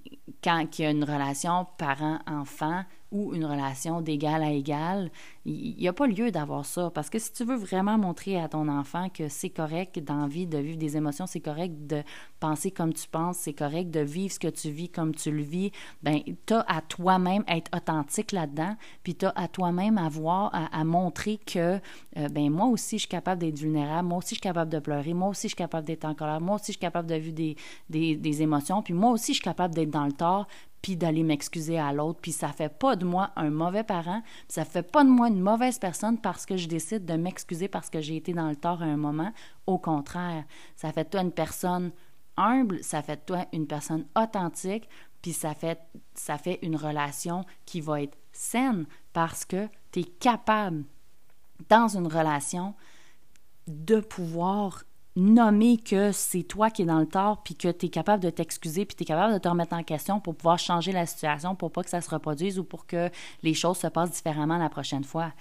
quand 0.43 0.79
il 0.79 0.83
y 0.83 0.87
a 0.87 0.91
une 0.91 1.05
relation 1.05 1.67
parent-enfant, 1.77 2.85
ou 3.11 3.35
une 3.35 3.45
relation 3.45 4.01
d'égal 4.01 4.43
à 4.43 4.51
égal, 4.51 5.11
il 5.47 5.77
n'y 5.77 5.89
a 5.89 5.93
pas 5.93 6.07
lieu 6.07 6.31
d'avoir 6.31 6.67
ça. 6.67 6.91
Parce 6.91 7.09
que 7.09 7.19
si 7.19 7.33
tu 7.33 7.45
veux 7.45 7.57
vraiment 7.57 7.97
montrer 7.97 8.39
à 8.39 8.49
ton 8.49 8.69
enfant 8.69 9.09
que 9.09 9.29
c'est 9.29 9.51
correct 9.51 9.99
d'envie 9.99 10.47
de 10.47 10.59
vivre 10.59 10.77
des 10.77 10.97
émotions, 10.97 11.27
correct 11.41 11.87
de 11.87 12.03
penser 12.41 12.71
comme 12.71 12.93
tu 12.93 13.09
penses, 13.09 13.39
c'est 13.39 13.53
correct 13.53 13.91
de 13.91 14.01
vivre 14.01 14.33
ce 14.33 14.39
que 14.39 14.49
tu 14.49 14.71
vis 14.71 14.89
comme 14.89 15.15
tu 15.15 15.31
le 15.31 15.43
vis, 15.43 15.73
ben 16.03 16.21
tu 16.47 16.55
à 16.55 16.81
toi-même 16.83 17.45
être 17.49 17.71
authentique 17.77 18.33
là-dedans, 18.33 18.77
puis 19.03 19.15
tu 19.15 19.27
as 19.27 19.33
à 19.37 19.49
toi-même 19.49 19.99
avoir 19.99 20.51
à, 20.53 20.85
montrer 20.85 21.39
que 21.39 21.81
euh, 22.17 22.29
ben 22.29 22.51
moi 22.51 22.67
aussi 22.67 22.97
je 22.97 23.03
suis 23.03 23.09
capable 23.09 23.41
d'être 23.41 23.59
vulnérable, 23.59 24.09
moi 24.09 24.19
aussi 24.19 24.31
je 24.31 24.35
suis 24.35 24.41
capable 24.41 24.73
de 24.73 24.79
pleurer, 24.79 25.15
moi 25.15 25.29
aussi 25.29 25.49
je 25.49 25.49
suis 25.49 25.57
capable 25.57 25.87
d'être 25.87 26.05
en 26.05 26.15
colère, 26.15 26.41
moi 26.41 26.57
aussi 26.57 26.67
je 26.67 26.73
suis 26.73 26.81
capable 26.81 27.09
de 27.09 27.15
vivre 27.15 27.35
des, 27.35 27.57
des, 27.91 28.17
des 28.17 28.43
émotions, 28.43 28.83
puis 28.83 28.95
moi 28.95 29.11
aussi 29.11 29.33
je 29.33 29.37
suis 29.37 29.45
capable 29.45 29.75
d'être 29.75 29.91
dans 29.91 30.07
le 30.07 30.13
tort, 30.13 30.47
puis 30.83 30.97
d'aller 30.97 31.23
m'excuser 31.23 31.79
à 31.79 31.93
l'autre, 31.93 32.21
puis 32.21 32.33
ça 32.33 32.49
fait 32.49 32.69
pas 32.69 32.97
de 32.97 33.05
moi 33.05 33.31
un 33.37 33.51
mauvais 33.51 33.85
parent, 33.85 34.23
puis 34.23 34.55
ça 34.55 34.65
fait 34.65 34.83
pas 34.83 35.05
de 35.05 35.09
moi 35.09 35.29
une 35.29 35.41
mauvaise 35.41 35.79
personne 35.79 36.19
parce 36.19 36.47
que 36.47 36.57
je 36.57 36.69
décide 36.69 37.05
de 37.05 37.15
m'excuser 37.15 37.69
parce 37.69 37.91
que 37.91 38.01
j'ai 38.01 38.17
été 38.17 38.33
dans 38.33 38.49
le 38.49 38.57
tort 38.57 38.83
à 38.83 38.87
un 38.87 38.97
moment. 38.97 39.33
Au 39.67 39.79
contraire, 39.79 40.45
ça 40.77 40.93
fait 40.93 41.05
toi 41.05 41.23
une 41.23 41.33
personne 41.33 41.91
humble, 42.37 42.83
ça 42.83 43.03
fait 43.03 43.25
toi 43.27 43.47
une 43.53 43.67
personne 43.67 44.07
authentique, 44.17 44.89
puis 45.23 45.33
ça 45.33 45.55
fait, 45.55 45.81
ça 46.15 46.39
fait 46.39 46.59
une 46.63 46.77
relation 46.77 47.45
qui 47.67 47.81
va 47.81 48.03
être 48.03 48.17
saine 48.33 48.87
parce 49.13 49.45
que 49.45 49.69
tu 49.91 50.01
es 50.01 50.05
capable, 50.05 50.85
dans 51.69 51.89
une 51.89 52.07
relation, 52.07 52.75
de 53.67 54.01
pouvoir 54.01 54.85
nommer 55.19 55.77
que 55.79 56.13
c'est 56.13 56.45
toi 56.45 56.71
qui 56.71 56.83
es 56.83 56.85
dans 56.85 57.01
le 57.01 57.07
tort, 57.07 57.43
puis 57.43 57.55
que 57.55 57.69
tu 57.69 57.87
es 57.87 57.89
capable 57.89 58.23
de 58.23 58.31
t'excuser, 58.31 58.85
puis 58.85 58.97
tu 58.97 59.03
es 59.03 59.07
capable 59.07 59.35
de 59.35 59.39
te 59.39 59.49
remettre 59.49 59.75
en 59.75 59.83
question 59.83 60.21
pour 60.21 60.37
pouvoir 60.37 60.59
changer 60.59 60.93
la 60.93 61.07
situation, 61.07 61.57
pour 61.57 61.73
pas 61.73 61.83
que 61.83 61.91
ça 61.91 62.01
se 62.01 62.09
reproduise 62.09 62.59
ou 62.59 62.65
pour 62.65 62.87
que 62.87 63.11
les 63.43 63.55
choses 63.55 63.79
se 63.79 63.89
passent 63.89 64.13
différemment 64.13 64.59
la 64.59 64.69
prochaine 64.69 65.05
fois. 65.05 65.33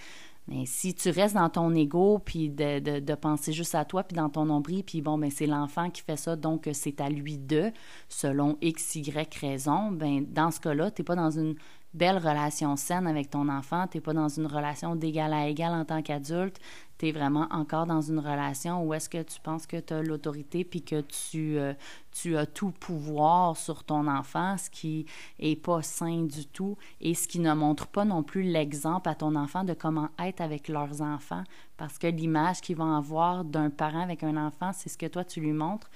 Mais 0.48 0.65
si 0.65 0.96
tu 0.96 1.10
restes 1.10 1.36
dans 1.36 1.50
ton 1.50 1.75
ego, 1.75 2.19
puis 2.24 2.50
de, 2.50 3.00
de, 3.00 3.15
penser 3.15 3.51
juste 3.51 3.75
à 3.75 3.84
toi, 3.84 4.03
puis 4.03 4.15
dans 4.15 4.29
ton 4.29 4.46
nombril, 4.46 4.84
puis 4.84 5.01
bon, 5.01 5.17
ben 5.17 5.29
c'est 5.29 5.46
l'enfant 5.46 5.89
qui 5.89 6.01
fait 6.01 6.15
ça, 6.15 6.38
donc 6.38 6.69
c'est 6.72 7.01
à 7.01 7.10
lui 7.10 7.38
de, 7.38 7.72
selon 8.07 8.57
X, 8.62 8.96
Y 8.96 9.36
raison, 9.36 9.91
ben 9.91 10.25
dans 10.25 10.50
ce 10.50 10.62
cas-là, 10.62 10.89
tu 10.89 11.01
n'es 11.01 11.05
pas 11.05 11.15
dans 11.15 11.31
une 11.31 11.55
belle 11.94 12.17
relation 12.17 12.75
saine 12.75 13.08
avec 13.08 13.29
ton 13.29 13.50
enfant, 13.50 13.88
tu 13.88 13.98
n'es 13.98 14.01
pas 14.01 14.13
dans 14.13 14.27
une 14.27 14.46
relation 14.46 14.96
d'égal 14.96 15.34
à 15.34 15.48
égal 15.48 15.74
en 15.74 15.86
tant 15.86 16.01
qu'adulte, 16.01 16.60
tu 16.98 17.08
es 17.08 17.12
vraiment 17.12 17.48
encore 17.51 17.86
dans 17.86 18.01
une 18.01 18.20
relation 18.20 18.84
où 18.84 18.94
est-ce 18.94 19.10
que 19.10 19.22
tu 19.22 19.39
penses 19.39 19.67
que 19.67 19.79
tu 19.79 19.94
as 19.94 20.01
l'autorité 20.01 20.63
puis 20.63 20.82
que 20.82 21.01
tu, 21.01 21.58
euh, 21.58 21.74
tu 22.12 22.38
as 22.38 22.46
tout 22.46 22.72
pouvoir 22.72 23.56
sur 23.56 23.84
ton 23.84 24.08
enfant, 24.08 24.58
ce 24.58 24.70
qui 24.70 25.06
est 25.39 25.56
pas 25.56 25.82
sain 25.82 26.24
du 26.24 26.46
tout 26.48 26.77
et 27.01 27.13
ce 27.13 27.27
qui 27.27 27.39
ne 27.39 27.53
montre 27.53 27.88
pas 27.88 28.06
non 28.06 28.24
plus 28.24 28.44
l'exemple 28.44 29.10
à 29.10 29.15
ton 29.15 29.36
enfant 29.36 29.63
de 29.63 29.74
comment 29.74 30.10
être 30.20 30.41
avec 30.41 30.67
leurs 30.67 31.01
enfants. 31.01 31.44
Parce 31.77 31.98
que 31.98 32.08
l'image 32.08 32.62
qu'ils 32.62 32.77
vont 32.77 32.96
avoir 32.96 33.44
d'un 33.46 33.70
parent 33.70 34.01
avec 34.01 34.24
un 34.24 34.38
enfant, 34.38 34.72
c'est 34.74 34.89
ce 34.89 34.98
que 34.98 35.06
toi 35.06 35.24
tu 35.24 35.39
lui 35.39 35.53
montres. 35.53 35.89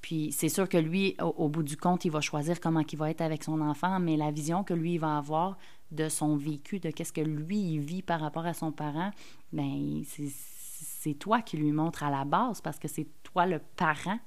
Puis 0.00 0.32
c'est 0.32 0.48
sûr 0.48 0.68
que 0.68 0.78
lui, 0.78 1.16
au, 1.20 1.48
bout 1.48 1.62
du 1.62 1.76
compte, 1.76 2.04
il 2.04 2.10
va 2.10 2.20
choisir 2.20 2.60
comment 2.60 2.80
il 2.80 2.98
va 2.98 3.10
être 3.10 3.20
avec 3.20 3.44
son 3.44 3.60
enfant, 3.60 4.00
mais 4.00 4.16
la 4.16 4.30
vision 4.30 4.64
que 4.64 4.72
lui 4.72 4.98
va 4.98 5.18
avoir 5.18 5.58
de 5.90 6.08
son 6.08 6.36
vécu, 6.36 6.80
de 6.80 6.90
qu'est-ce 6.90 7.12
que 7.12 7.20
lui 7.20 7.58
il 7.58 7.80
vit 7.80 8.02
par 8.02 8.20
rapport 8.20 8.46
à 8.46 8.54
son 8.54 8.72
parent, 8.72 9.10
ben 9.52 10.02
c'est 10.04 11.14
toi 11.14 11.42
qui 11.42 11.56
lui 11.56 11.72
montre 11.72 12.02
à 12.02 12.10
la 12.10 12.24
base 12.24 12.60
parce 12.60 12.78
que 12.78 12.88
c'est 12.88 13.08
toi 13.22 13.46
le 13.46 13.58
parent 13.76 14.18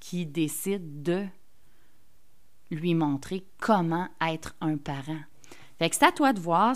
qui 0.00 0.24
décide 0.24 1.02
de 1.02 1.26
lui 2.70 2.94
montrer 2.94 3.44
comment 3.58 4.08
être 4.20 4.54
un 4.60 4.76
parent. 4.76 5.20
Fait 5.78 5.90
que 5.90 5.96
c'est 5.96 6.06
à 6.06 6.12
toi 6.12 6.32
de 6.32 6.40
voir, 6.40 6.74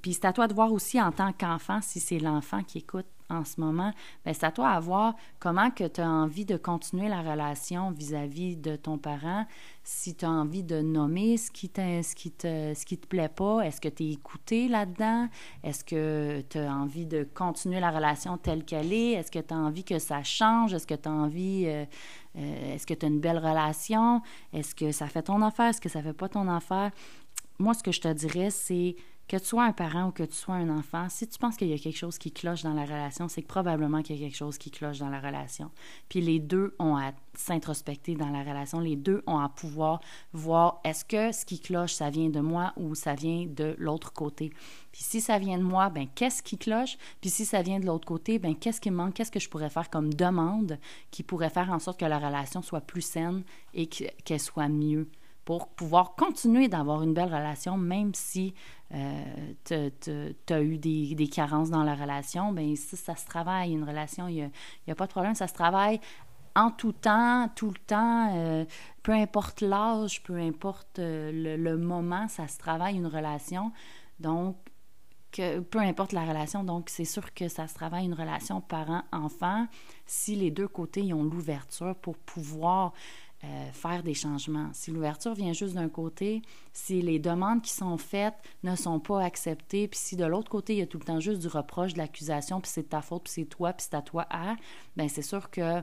puis 0.00 0.14
c'est 0.14 0.24
à 0.24 0.32
toi 0.32 0.48
de 0.48 0.54
voir 0.54 0.72
aussi 0.72 1.00
en 1.00 1.12
tant 1.12 1.32
qu'enfant 1.32 1.80
si 1.82 2.00
c'est 2.00 2.18
l'enfant 2.18 2.62
qui 2.62 2.78
écoute 2.78 3.06
en 3.30 3.44
ce 3.44 3.60
moment, 3.60 3.92
ben 4.24 4.34
c'est 4.34 4.44
à 4.44 4.50
toi 4.50 4.70
à 4.70 4.80
voir 4.80 5.14
comment 5.38 5.70
que 5.70 5.86
tu 5.86 6.00
as 6.00 6.08
envie 6.08 6.44
de 6.44 6.56
continuer 6.56 7.08
la 7.08 7.22
relation 7.22 7.90
vis-à-vis 7.90 8.56
de 8.56 8.76
ton 8.76 8.98
parent, 8.98 9.46
si 9.82 10.14
tu 10.14 10.24
as 10.24 10.30
envie 10.30 10.62
de 10.62 10.80
nommer 10.80 11.36
ce 11.36 11.50
qui, 11.50 11.70
ce 11.74 12.14
qui 12.14 12.30
te 12.30 12.74
ce 12.74 12.84
qui 12.84 12.98
te 12.98 13.06
plaît 13.06 13.28
pas, 13.28 13.60
est-ce 13.62 13.80
que 13.80 13.88
tu 13.88 14.04
es 14.04 14.10
écouté 14.10 14.68
là-dedans, 14.68 15.28
est-ce 15.62 15.84
que 15.84 16.42
tu 16.48 16.58
as 16.58 16.72
envie 16.72 17.06
de 17.06 17.26
continuer 17.34 17.80
la 17.80 17.90
relation 17.90 18.36
telle 18.36 18.64
qu'elle 18.64 18.92
est, 18.92 19.12
est-ce 19.12 19.30
que 19.30 19.38
tu 19.38 19.54
as 19.54 19.56
envie 19.56 19.84
que 19.84 19.98
ça 19.98 20.22
change, 20.22 20.74
est-ce 20.74 20.86
que 20.86 20.94
tu 20.94 21.08
as 21.08 21.12
envie 21.12 21.64
euh, 21.66 21.84
euh, 22.36 22.74
est-ce 22.74 22.86
que 22.86 22.94
tu 22.94 23.06
as 23.06 23.08
une 23.08 23.20
belle 23.20 23.38
relation, 23.38 24.22
est-ce 24.52 24.74
que 24.74 24.92
ça 24.92 25.06
fait 25.06 25.22
ton 25.22 25.42
affaire, 25.42 25.66
est-ce 25.66 25.80
que 25.80 25.88
ça 25.88 26.02
fait 26.02 26.12
pas 26.12 26.28
ton 26.28 26.48
affaire? 26.48 26.90
Moi 27.58 27.74
ce 27.74 27.82
que 27.82 27.92
je 27.92 28.00
te 28.00 28.12
dirais 28.12 28.50
c'est 28.50 28.96
que 29.30 29.36
tu 29.36 29.46
sois 29.46 29.62
un 29.62 29.72
parent 29.72 30.08
ou 30.08 30.10
que 30.10 30.24
tu 30.24 30.34
sois 30.34 30.56
un 30.56 30.68
enfant, 30.76 31.08
si 31.08 31.24
tu 31.28 31.38
penses 31.38 31.56
qu'il 31.56 31.68
y 31.68 31.72
a 31.72 31.78
quelque 31.78 31.96
chose 31.96 32.18
qui 32.18 32.32
cloche 32.32 32.64
dans 32.64 32.74
la 32.74 32.82
relation, 32.82 33.28
c'est 33.28 33.42
probablement 33.42 34.02
qu'il 34.02 34.16
y 34.16 34.18
a 34.18 34.26
quelque 34.26 34.36
chose 34.36 34.58
qui 34.58 34.72
cloche 34.72 34.98
dans 34.98 35.08
la 35.08 35.20
relation. 35.20 35.70
Puis 36.08 36.20
les 36.20 36.40
deux 36.40 36.74
ont 36.80 36.96
à 36.96 37.12
s'introspecter 37.34 38.16
dans 38.16 38.30
la 38.30 38.40
relation, 38.40 38.80
les 38.80 38.96
deux 38.96 39.22
ont 39.28 39.38
à 39.38 39.48
pouvoir 39.48 40.00
voir 40.32 40.80
est-ce 40.82 41.04
que 41.04 41.30
ce 41.30 41.44
qui 41.44 41.60
cloche, 41.60 41.92
ça 41.92 42.10
vient 42.10 42.28
de 42.28 42.40
moi 42.40 42.72
ou 42.76 42.96
ça 42.96 43.14
vient 43.14 43.46
de 43.46 43.76
l'autre 43.78 44.12
côté? 44.12 44.50
Puis 44.90 45.04
si 45.04 45.20
ça 45.20 45.38
vient 45.38 45.58
de 45.58 45.62
moi, 45.62 45.90
ben 45.90 46.08
qu'est-ce 46.12 46.42
qui 46.42 46.58
cloche? 46.58 46.98
Puis 47.20 47.30
si 47.30 47.44
ça 47.44 47.62
vient 47.62 47.78
de 47.78 47.86
l'autre 47.86 48.08
côté, 48.08 48.40
ben 48.40 48.56
qu'est-ce 48.56 48.80
qui 48.80 48.90
manque? 48.90 49.14
Qu'est-ce 49.14 49.30
que 49.30 49.38
je 49.38 49.48
pourrais 49.48 49.70
faire 49.70 49.90
comme 49.90 50.12
demande 50.12 50.76
qui 51.12 51.22
pourrait 51.22 51.50
faire 51.50 51.70
en 51.70 51.78
sorte 51.78 52.00
que 52.00 52.04
la 52.04 52.18
relation 52.18 52.62
soit 52.62 52.80
plus 52.80 53.02
saine 53.02 53.44
et 53.74 53.86
qu'elle 53.86 54.40
soit 54.40 54.68
mieux? 54.68 55.08
Pour 55.50 55.66
pouvoir 55.66 56.14
continuer 56.14 56.68
d'avoir 56.68 57.02
une 57.02 57.12
belle 57.12 57.34
relation, 57.34 57.76
même 57.76 58.14
si 58.14 58.54
euh, 58.94 59.52
tu 59.64 60.54
as 60.54 60.62
eu 60.62 60.78
des, 60.78 61.26
carences 61.26 61.70
dans 61.70 61.82
la 61.82 61.96
relation, 61.96 62.52
bien, 62.52 62.76
si 62.76 62.96
ça 62.96 63.16
se 63.16 63.26
travaille, 63.26 63.72
une 63.72 63.82
relation, 63.82 64.28
il 64.28 64.48
n'y 64.86 64.92
a, 64.92 64.94
pas 64.94 65.08
de 65.08 65.10
problème, 65.10 65.34
ça 65.34 65.48
se 65.48 65.52
travaille 65.52 65.98
en 66.54 66.70
tout 66.70 66.92
temps, 66.92 67.50
tout 67.56 67.70
le 67.70 67.80
temps, 67.84 68.32
euh, 68.32 68.64
peu 69.02 69.10
importe 69.10 69.60
l'âge, 69.60 70.22
peu 70.22 70.36
importe 70.36 71.00
euh, 71.00 71.56
le, 71.56 71.76
moment, 71.76 72.28
ça 72.28 72.46
se 72.46 72.56
travaille 72.56 72.94
une 72.94 73.08
relation. 73.08 73.72
Donc, 74.20 74.54
peu 75.32 75.80
importe 75.80 76.12
la 76.12 76.24
relation, 76.24 76.62
donc 76.62 76.90
c'est 76.90 77.04
sûr 77.04 77.34
que 77.34 77.48
ça 77.48 77.66
se 77.66 77.74
travaille 77.74 78.04
une 78.04 78.14
relation 78.14 78.60
parent-enfant 78.60 79.66
si 80.06 80.36
les 80.36 80.52
deux 80.52 80.68
côtés 80.68 81.12
ont 81.12 81.24
l'ouverture 81.24 81.96
pour 81.96 82.16
pouvoir 82.18 82.92
euh, 83.42 83.72
faire 83.72 84.02
des 84.02 84.12
changements. 84.12 84.68
Si 84.74 84.90
l'ouverture 84.90 85.32
vient 85.32 85.54
juste 85.54 85.74
d'un 85.74 85.88
côté, 85.88 86.42
si 86.74 87.00
les 87.00 87.18
demandes 87.18 87.62
qui 87.62 87.72
sont 87.72 87.96
faites 87.96 88.34
ne 88.62 88.76
sont 88.76 89.00
pas 89.00 89.22
acceptées, 89.24 89.88
puis 89.88 89.98
si 89.98 90.14
de 90.14 90.26
l'autre 90.26 90.50
côté, 90.50 90.74
il 90.74 90.78
y 90.80 90.82
a 90.82 90.86
tout 90.86 90.98
le 90.98 91.04
temps 91.04 91.20
juste 91.20 91.40
du 91.40 91.48
reproche, 91.48 91.94
de 91.94 91.98
l'accusation, 91.98 92.60
puis 92.60 92.70
c'est 92.70 92.82
de 92.82 92.88
ta 92.88 93.00
faute, 93.00 93.24
puis 93.24 93.32
c'est 93.32 93.46
toi, 93.46 93.72
puis 93.72 93.86
c'est 93.88 93.96
à 93.96 94.02
toi 94.02 94.26
à, 94.28 94.56
bien 94.94 95.08
c'est 95.08 95.22
sûr 95.22 95.50
que 95.50 95.82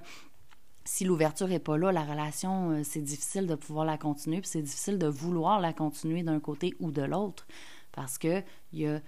si 0.85 1.03
l'ouverture 1.03 1.47
n'est 1.47 1.57
pas 1.57 1.77
là, 1.79 1.91
la 1.91 2.03
relation, 2.03 2.69
euh, 2.71 2.83
c'est 2.83 3.01
difficile 3.01 3.47
de 3.47 3.55
pouvoir 3.55 3.85
la 3.85 3.97
continuer, 3.97 4.39
puis 4.39 4.49
c'est 4.51 4.61
difficile 4.61 4.99
de 4.99 5.07
vouloir 5.07 5.59
la 5.59 5.73
continuer 5.73 6.21
d'un 6.21 6.39
côté 6.39 6.75
ou 6.79 6.91
de 6.91 7.01
l'autre, 7.01 7.47
parce 7.91 8.19
qu'il 8.19 8.45
y 8.73 8.85
a 8.85 9.01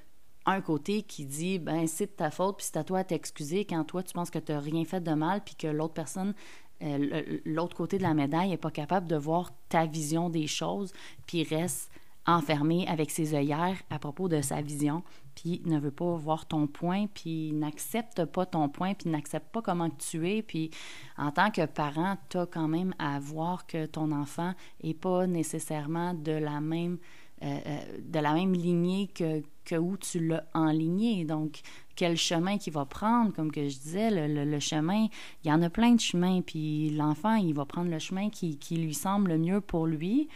un 0.47 0.61
côté 0.61 1.03
qui 1.03 1.25
dit 1.25 1.59
ben 1.59 1.85
c'est 1.85 2.07
de 2.07 2.11
ta 2.11 2.31
faute 2.31 2.57
puis 2.57 2.65
c'est 2.65 2.77
à 2.77 2.83
toi 2.83 2.99
à 2.99 3.03
t'excuser 3.03 3.65
quand 3.65 3.83
toi 3.83 4.01
tu 4.01 4.13
penses 4.13 4.31
que 4.31 4.39
tu 4.39 4.51
n'as 4.51 4.59
rien 4.59 4.83
fait 4.85 5.01
de 5.01 5.11
mal 5.11 5.43
puis 5.43 5.55
que 5.55 5.67
l'autre 5.67 5.93
personne 5.93 6.33
euh, 6.81 7.39
l'autre 7.45 7.75
côté 7.75 7.97
de 7.97 8.03
la 8.03 8.13
médaille 8.13 8.49
n'est 8.49 8.57
pas 8.57 8.71
capable 8.71 9.07
de 9.07 9.15
voir 9.15 9.51
ta 9.69 9.85
vision 9.85 10.29
des 10.29 10.47
choses, 10.47 10.93
puis 11.25 11.43
reste 11.43 11.91
enfermé 12.25 12.87
avec 12.87 13.09
ses 13.09 13.33
œillères 13.33 13.77
à 13.89 13.97
propos 13.97 14.29
de 14.29 14.41
sa 14.41 14.61
vision, 14.61 15.03
puis 15.35 15.61
ne 15.65 15.79
veut 15.79 15.91
pas 15.91 16.15
voir 16.15 16.45
ton 16.45 16.67
point, 16.67 17.07
puis 17.07 17.51
n'accepte 17.53 18.25
pas 18.25 18.45
ton 18.45 18.69
point, 18.69 18.93
puis 18.93 19.09
n'accepte 19.09 19.51
pas 19.51 19.61
comment 19.61 19.89
tu 19.89 20.29
es, 20.29 20.41
puis 20.41 20.69
en 21.17 21.31
tant 21.31 21.49
que 21.49 21.65
parent, 21.65 22.17
tu 22.29 22.37
as 22.37 22.45
quand 22.45 22.67
même 22.67 22.93
à 22.99 23.19
voir 23.19 23.65
que 23.65 23.85
ton 23.85 24.11
enfant 24.11 24.53
n'est 24.83 24.93
pas 24.93 25.27
nécessairement 25.27 26.13
de 26.13 26.33
la 26.33 26.61
même 26.61 26.97
euh, 27.41 27.57
euh, 27.67 27.79
de 28.01 28.19
la 28.19 28.33
même 28.33 28.51
lignée 28.51 29.07
que, 29.07 29.41
que 29.63 29.75
où 29.75 29.95
tu 29.95 30.19
l'as 30.19 30.43
enligné. 30.53 31.23
Donc, 31.23 31.61
quel 31.99 32.15
chemin 32.15 32.57
qu'il 32.57 32.71
va 32.71 32.85
prendre, 32.85 33.33
comme 33.33 33.51
que 33.51 33.67
je 33.67 33.77
disais, 33.77 34.09
le, 34.09 34.59
chemin, 34.61 35.07
il 35.43 35.49
y 35.49 35.51
en 35.51 35.61
a 35.61 35.69
plein 35.69 35.91
de 35.91 35.99
chemins, 35.99 36.39
puis 36.39 36.91
l'enfant, 36.91 37.35
il 37.35 37.53
va 37.53 37.65
prendre 37.65 37.91
le 37.91 37.99
chemin 37.99 38.29
qui, 38.29 38.57
qui, 38.57 38.77
lui 38.77 38.93
semble 38.93 39.31
le 39.31 39.37
mieux 39.37 39.59
pour 39.59 39.85
lui 39.85 40.29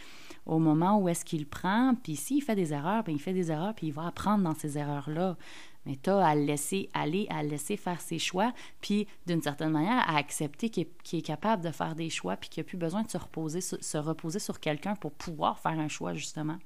au 0.44 0.58
moment 0.58 0.98
où 0.98 1.08
est-ce 1.08 1.24
qu'il 1.24 1.46
prend, 1.46 1.94
puis 2.02 2.16
s'il 2.16 2.42
fait 2.42 2.54
des 2.54 2.74
erreurs, 2.74 3.02
bien, 3.02 3.14
il 3.14 3.18
fait 3.18 3.32
des 3.32 3.50
erreurs, 3.50 3.74
puis 3.74 3.86
il 3.86 3.94
va 3.94 4.08
apprendre 4.08 4.44
dans 4.44 4.52
ces 4.52 4.76
erreurs-là. 4.76 5.38
Mais 5.86 5.96
tu 6.02 6.10
as 6.10 6.26
à 6.26 6.34
le 6.34 6.42
laisser 6.42 6.90
aller, 6.92 7.26
à 7.30 7.42
le 7.42 7.48
laisser 7.48 7.78
faire 7.78 8.02
ses 8.02 8.18
choix, 8.18 8.52
puis 8.82 9.08
d'une 9.26 9.40
certaine 9.40 9.70
manière, 9.70 10.06
à 10.06 10.18
accepter 10.18 10.68
qu'il 10.68 10.86
est, 11.14 11.22
capable 11.22 11.64
de 11.64 11.70
faire 11.70 11.94
des 11.94 12.10
choix, 12.10 12.36
puis 12.36 12.50
qu'il 12.50 12.62
n'a 12.62 12.68
plus 12.68 12.76
besoin 12.76 13.04
de 13.04 13.10
se 13.10 13.16
reposer, 13.16 13.62
se 13.62 13.96
reposer 13.96 14.38
sur 14.38 14.60
quelqu'un 14.60 14.96
pour 14.96 15.12
pouvoir 15.12 15.58
faire 15.58 15.78
un 15.78 15.88
choix, 15.88 16.12
justement. 16.12 16.58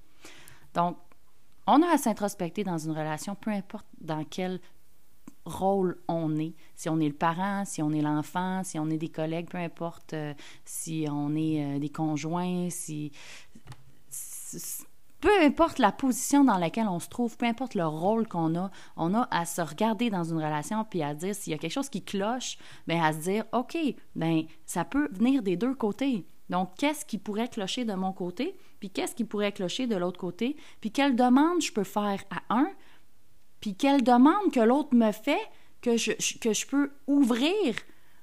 Donc, 0.75 0.97
on 1.69 1.83
a 1.83 1.93
à 1.93 1.99
s'introspecter 1.99 2.65
dans 2.65 2.79
une 2.79 2.93
relation, 2.93 3.37
peu 3.37 3.51
importe 3.51 3.87
dans 4.01 4.25
quel 4.25 4.59
rôle 5.49 5.99
on 6.09 6.37
est. 6.37 6.55
Si 6.75 6.89
on 6.89 7.01
est 7.01 7.09
le 7.09 7.15
parent, 7.15 7.65
si 7.65 7.83
on 7.83 7.91
est 7.93 8.01
l'enfant, 8.01 8.63
si 8.65 8.79
on 8.79 8.89
est 8.91 8.99
des 8.99 9.09
collègues, 9.09 9.49
peu 9.49 9.59
importe, 9.59 10.15
euh, 10.15 10.35
si 10.65 11.07
on 11.11 11.35
est 11.35 11.65
euh, 11.65 11.79
des 11.79 11.89
conjoints, 11.89 12.69
si, 12.71 13.13
Peu 15.21 15.31
importe 15.43 15.79
la 15.79 15.91
position 15.91 16.45
dans 16.45 16.59
laquelle 16.59 16.89
on 16.89 17.01
se 17.01 17.09
trouve, 17.09 17.37
peu 17.37 17.47
importe 17.47 17.75
le 17.75 17.87
rôle 17.87 18.29
qu'on 18.29 18.55
a, 18.57 18.71
on 18.97 19.15
a 19.15 19.27
à 19.31 19.45
se 19.45 19.61
regarder 19.61 20.11
dans 20.11 20.25
une 20.25 20.37
relation 20.37 20.85
puis 20.85 21.03
à 21.03 21.15
dire 21.15 21.35
s'il 21.35 21.53
y 21.53 21.55
a 21.55 21.59
quelque 21.59 21.73
chose 21.73 21.89
qui 21.89 22.03
cloche, 22.03 22.57
bien 22.87 23.03
à 23.03 23.13
se 23.13 23.19
dire 23.19 23.45
OK, 23.53 23.77
ben 24.15 24.45
ça 24.65 24.85
peut 24.85 25.09
venir 25.13 25.43
des 25.43 25.57
deux 25.57 25.75
côtés. 25.75 26.25
Donc, 26.51 26.71
qu'est-ce 26.79 27.05
qui 27.05 27.19
pourrait 27.19 27.49
clocher 27.49 27.85
de 27.85 27.93
mon 27.95 28.13
côté, 28.13 28.57
puis 28.81 28.91
qu'est-ce 28.91 29.15
qui 29.15 29.25
pourrait 29.25 29.53
clocher 29.53 29.87
de 29.87 29.97
l'autre 29.97 30.19
côté, 30.19 30.57
puis 30.81 30.91
quelle 30.91 31.15
demande 31.15 31.61
je 31.61 31.73
peux 31.73 31.85
faire 31.85 32.23
à 32.31 32.55
un, 32.55 32.69
puis 33.61 33.75
quelle 33.75 34.03
demande 34.03 34.53
que 34.53 34.61
l'autre 34.61 34.95
me 34.95 35.13
fait 35.13 35.41
que 35.81 35.97
je, 35.97 36.67
peux 36.67 36.91
ouvrir 37.07 37.75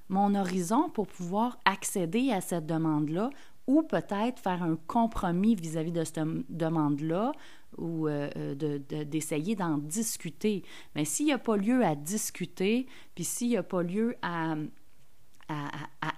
mon 0.08 0.34
horizon 0.34 0.88
pour 0.90 1.06
pouvoir 1.06 1.58
accéder 1.64 2.32
à 2.32 2.40
cette 2.40 2.66
demande-là 2.66 3.30
ou 3.66 3.82
peut-être 3.82 4.38
faire 4.40 4.62
un 4.62 4.76
compromis 4.86 5.54
vis-à-vis 5.54 5.92
de 5.92 6.04
cette 6.04 6.20
demande-là 6.48 7.32
ou 7.78 8.06
euh, 8.06 8.30
euh, 8.36 9.04
d'essayer 9.04 9.56
d'en 9.56 9.78
discuter. 9.78 10.62
Mais 10.94 11.04
s'il 11.04 11.26
n'y 11.26 11.32
a 11.32 11.38
pas 11.38 11.56
lieu 11.56 11.84
à 11.84 11.94
discuter, 11.94 12.86
puis 13.14 13.24
s'il 13.24 13.48
n'y 13.48 13.56
a 13.56 13.62
pas 13.62 13.82
lieu 13.82 14.16
à 14.22 14.54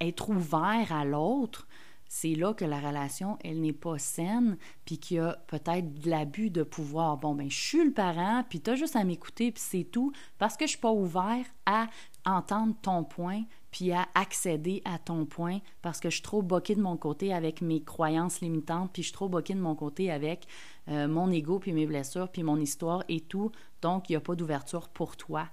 être 0.00 0.30
ouvert 0.30 0.92
à 0.92 1.04
l'autre, 1.04 1.67
c'est 2.08 2.34
là 2.34 2.54
que 2.54 2.64
la 2.64 2.80
relation, 2.80 3.38
elle 3.44 3.60
n'est 3.60 3.74
pas 3.74 3.98
saine, 3.98 4.56
puis 4.86 4.98
qu'il 4.98 5.18
y 5.18 5.20
a 5.20 5.36
peut-être 5.46 6.00
de 6.00 6.10
l'abus 6.10 6.50
de 6.50 6.62
pouvoir. 6.62 7.18
Bon, 7.18 7.34
ben 7.34 7.50
je 7.50 7.60
suis 7.60 7.84
le 7.84 7.92
parent, 7.92 8.44
puis 8.48 8.60
tu 8.60 8.70
as 8.70 8.76
juste 8.76 8.96
à 8.96 9.04
m'écouter, 9.04 9.52
puis 9.52 9.62
c'est 9.64 9.84
tout, 9.84 10.12
parce 10.38 10.56
que 10.56 10.64
je 10.64 10.70
suis 10.70 10.78
pas 10.78 10.90
ouvert 10.90 11.44
à 11.66 11.88
entendre 12.24 12.74
ton 12.80 13.04
point, 13.04 13.42
puis 13.70 13.92
à 13.92 14.08
accéder 14.14 14.80
à 14.86 14.98
ton 14.98 15.26
point, 15.26 15.58
parce 15.82 16.00
que 16.00 16.08
je 16.08 16.16
suis 16.16 16.22
trop 16.22 16.40
boqué 16.42 16.74
de 16.74 16.80
mon 16.80 16.96
côté 16.96 17.34
avec 17.34 17.60
mes 17.60 17.82
croyances 17.82 18.40
limitantes, 18.40 18.90
puis 18.92 19.02
je 19.02 19.08
suis 19.08 19.14
trop 19.14 19.28
boqué 19.28 19.52
de 19.54 19.60
mon 19.60 19.74
côté 19.74 20.10
avec 20.10 20.46
euh, 20.88 21.08
mon 21.08 21.30
ego, 21.30 21.58
puis 21.58 21.72
mes 21.72 21.86
blessures, 21.86 22.30
puis 22.30 22.42
mon 22.42 22.58
histoire 22.58 23.04
et 23.08 23.20
tout. 23.20 23.52
Donc, 23.82 24.08
il 24.08 24.12
n'y 24.12 24.16
a 24.16 24.20
pas 24.20 24.34
d'ouverture 24.34 24.88
pour 24.88 25.16
toi 25.16 25.46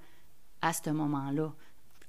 à 0.61 0.71
ce 0.71 0.89
moment-là 0.89 1.53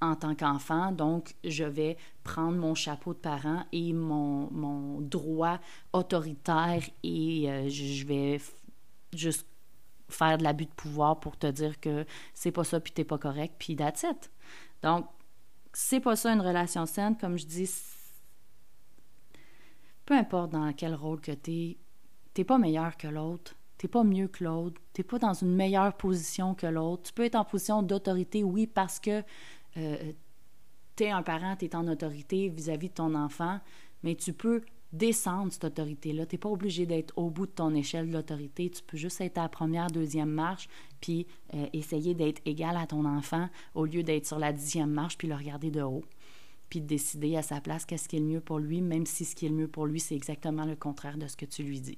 en 0.01 0.15
tant 0.15 0.35
qu'enfant. 0.35 0.91
Donc, 0.91 1.35
je 1.43 1.63
vais 1.63 1.97
prendre 2.23 2.57
mon 2.57 2.75
chapeau 2.75 3.13
de 3.13 3.19
parent 3.19 3.65
et 3.71 3.93
mon, 3.93 5.01
droit 5.01 5.59
autoritaire 5.93 6.83
et 7.03 7.49
euh, 7.49 7.69
je 7.69 8.05
vais 8.05 8.41
juste 9.13 9.47
faire 10.09 10.37
de 10.37 10.43
l'abus 10.43 10.65
de 10.65 10.71
pouvoir 10.71 11.19
pour 11.19 11.37
te 11.37 11.47
dire 11.47 11.79
que 11.79 12.05
c'est 12.33 12.51
pas 12.51 12.63
ça 12.63 12.79
puis 12.79 12.93
t'es 12.93 13.03
pas 13.03 13.17
correct 13.17 13.55
puis 13.59 13.75
that's 13.75 14.03
it. 14.03 14.31
Donc, 14.81 15.05
c'est 15.73 15.99
pas 15.99 16.15
ça 16.15 16.33
une 16.33 16.41
relation 16.41 16.85
saine. 16.85 17.17
Comme 17.17 17.37
je 17.37 17.45
dis, 17.45 17.69
peu 20.05 20.15
importe 20.15 20.51
dans 20.51 20.71
quel 20.73 20.95
rôle 20.95 21.21
que 21.21 21.31
t'es, 21.31 21.77
t'es 22.33 22.43
pas 22.43 22.57
meilleur 22.57 22.97
que 22.97 23.07
l'autre. 23.07 23.55
T'es 23.77 23.87
pas 23.87 24.03
mieux 24.03 24.27
que 24.27 24.43
l'autre, 24.43 24.81
t'es 24.91 25.03
pas 25.03 25.19
dans 25.19 25.35
une 25.35 25.53
meilleure 25.53 25.95
position 25.95 26.55
que 26.55 26.65
l'autre. 26.65 27.03
Tu 27.03 27.13
peux 27.13 27.25
être 27.25 27.35
en 27.35 27.45
position 27.45 27.83
d'autorité, 27.83 28.43
oui, 28.43 28.65
parce 28.65 28.99
que 28.99 29.23
euh, 29.77 30.13
tu 30.95 31.03
es 31.03 31.11
un 31.11 31.23
parent, 31.23 31.55
tu 31.55 31.65
es 31.65 31.75
en 31.75 31.87
autorité 31.87 32.49
vis-à-vis 32.49 32.89
de 32.89 32.95
ton 32.95 33.15
enfant, 33.15 33.59
mais 34.03 34.15
tu 34.15 34.33
peux 34.33 34.61
descendre 34.93 35.51
cette 35.51 35.65
autorité-là. 35.65 36.25
Tu 36.25 36.35
n'es 36.35 36.39
pas 36.39 36.49
obligé 36.49 36.85
d'être 36.85 37.13
au 37.17 37.29
bout 37.29 37.45
de 37.45 37.51
ton 37.51 37.73
échelle 37.75 38.09
d'autorité. 38.09 38.69
Tu 38.69 38.81
peux 38.83 38.97
juste 38.97 39.21
être 39.21 39.37
à 39.37 39.43
la 39.43 39.49
première, 39.49 39.87
deuxième 39.87 40.29
marche, 40.29 40.69
puis 41.01 41.27
euh, 41.53 41.67
essayer 41.73 42.13
d'être 42.13 42.41
égal 42.45 42.77
à 42.77 42.87
ton 42.87 43.05
enfant 43.05 43.49
au 43.75 43.85
lieu 43.85 44.03
d'être 44.03 44.25
sur 44.25 44.39
la 44.39 44.53
dixième 44.53 44.91
marche, 44.91 45.17
puis 45.17 45.27
le 45.27 45.35
regarder 45.35 45.71
de 45.71 45.81
haut, 45.81 46.03
puis 46.69 46.81
de 46.81 46.87
décider 46.87 47.35
à 47.35 47.41
sa 47.41 47.61
place 47.61 47.85
qu'est-ce 47.85 48.07
qui 48.07 48.17
est 48.17 48.19
le 48.19 48.25
mieux 48.25 48.41
pour 48.41 48.59
lui, 48.59 48.81
même 48.81 49.05
si 49.05 49.25
ce 49.25 49.35
qui 49.35 49.45
est 49.45 49.49
le 49.49 49.55
mieux 49.55 49.67
pour 49.67 49.85
lui, 49.85 49.99
c'est 49.99 50.15
exactement 50.15 50.65
le 50.65 50.75
contraire 50.75 51.17
de 51.17 51.27
ce 51.27 51.35
que 51.35 51.45
tu 51.45 51.63
lui 51.63 51.79
dis. 51.79 51.97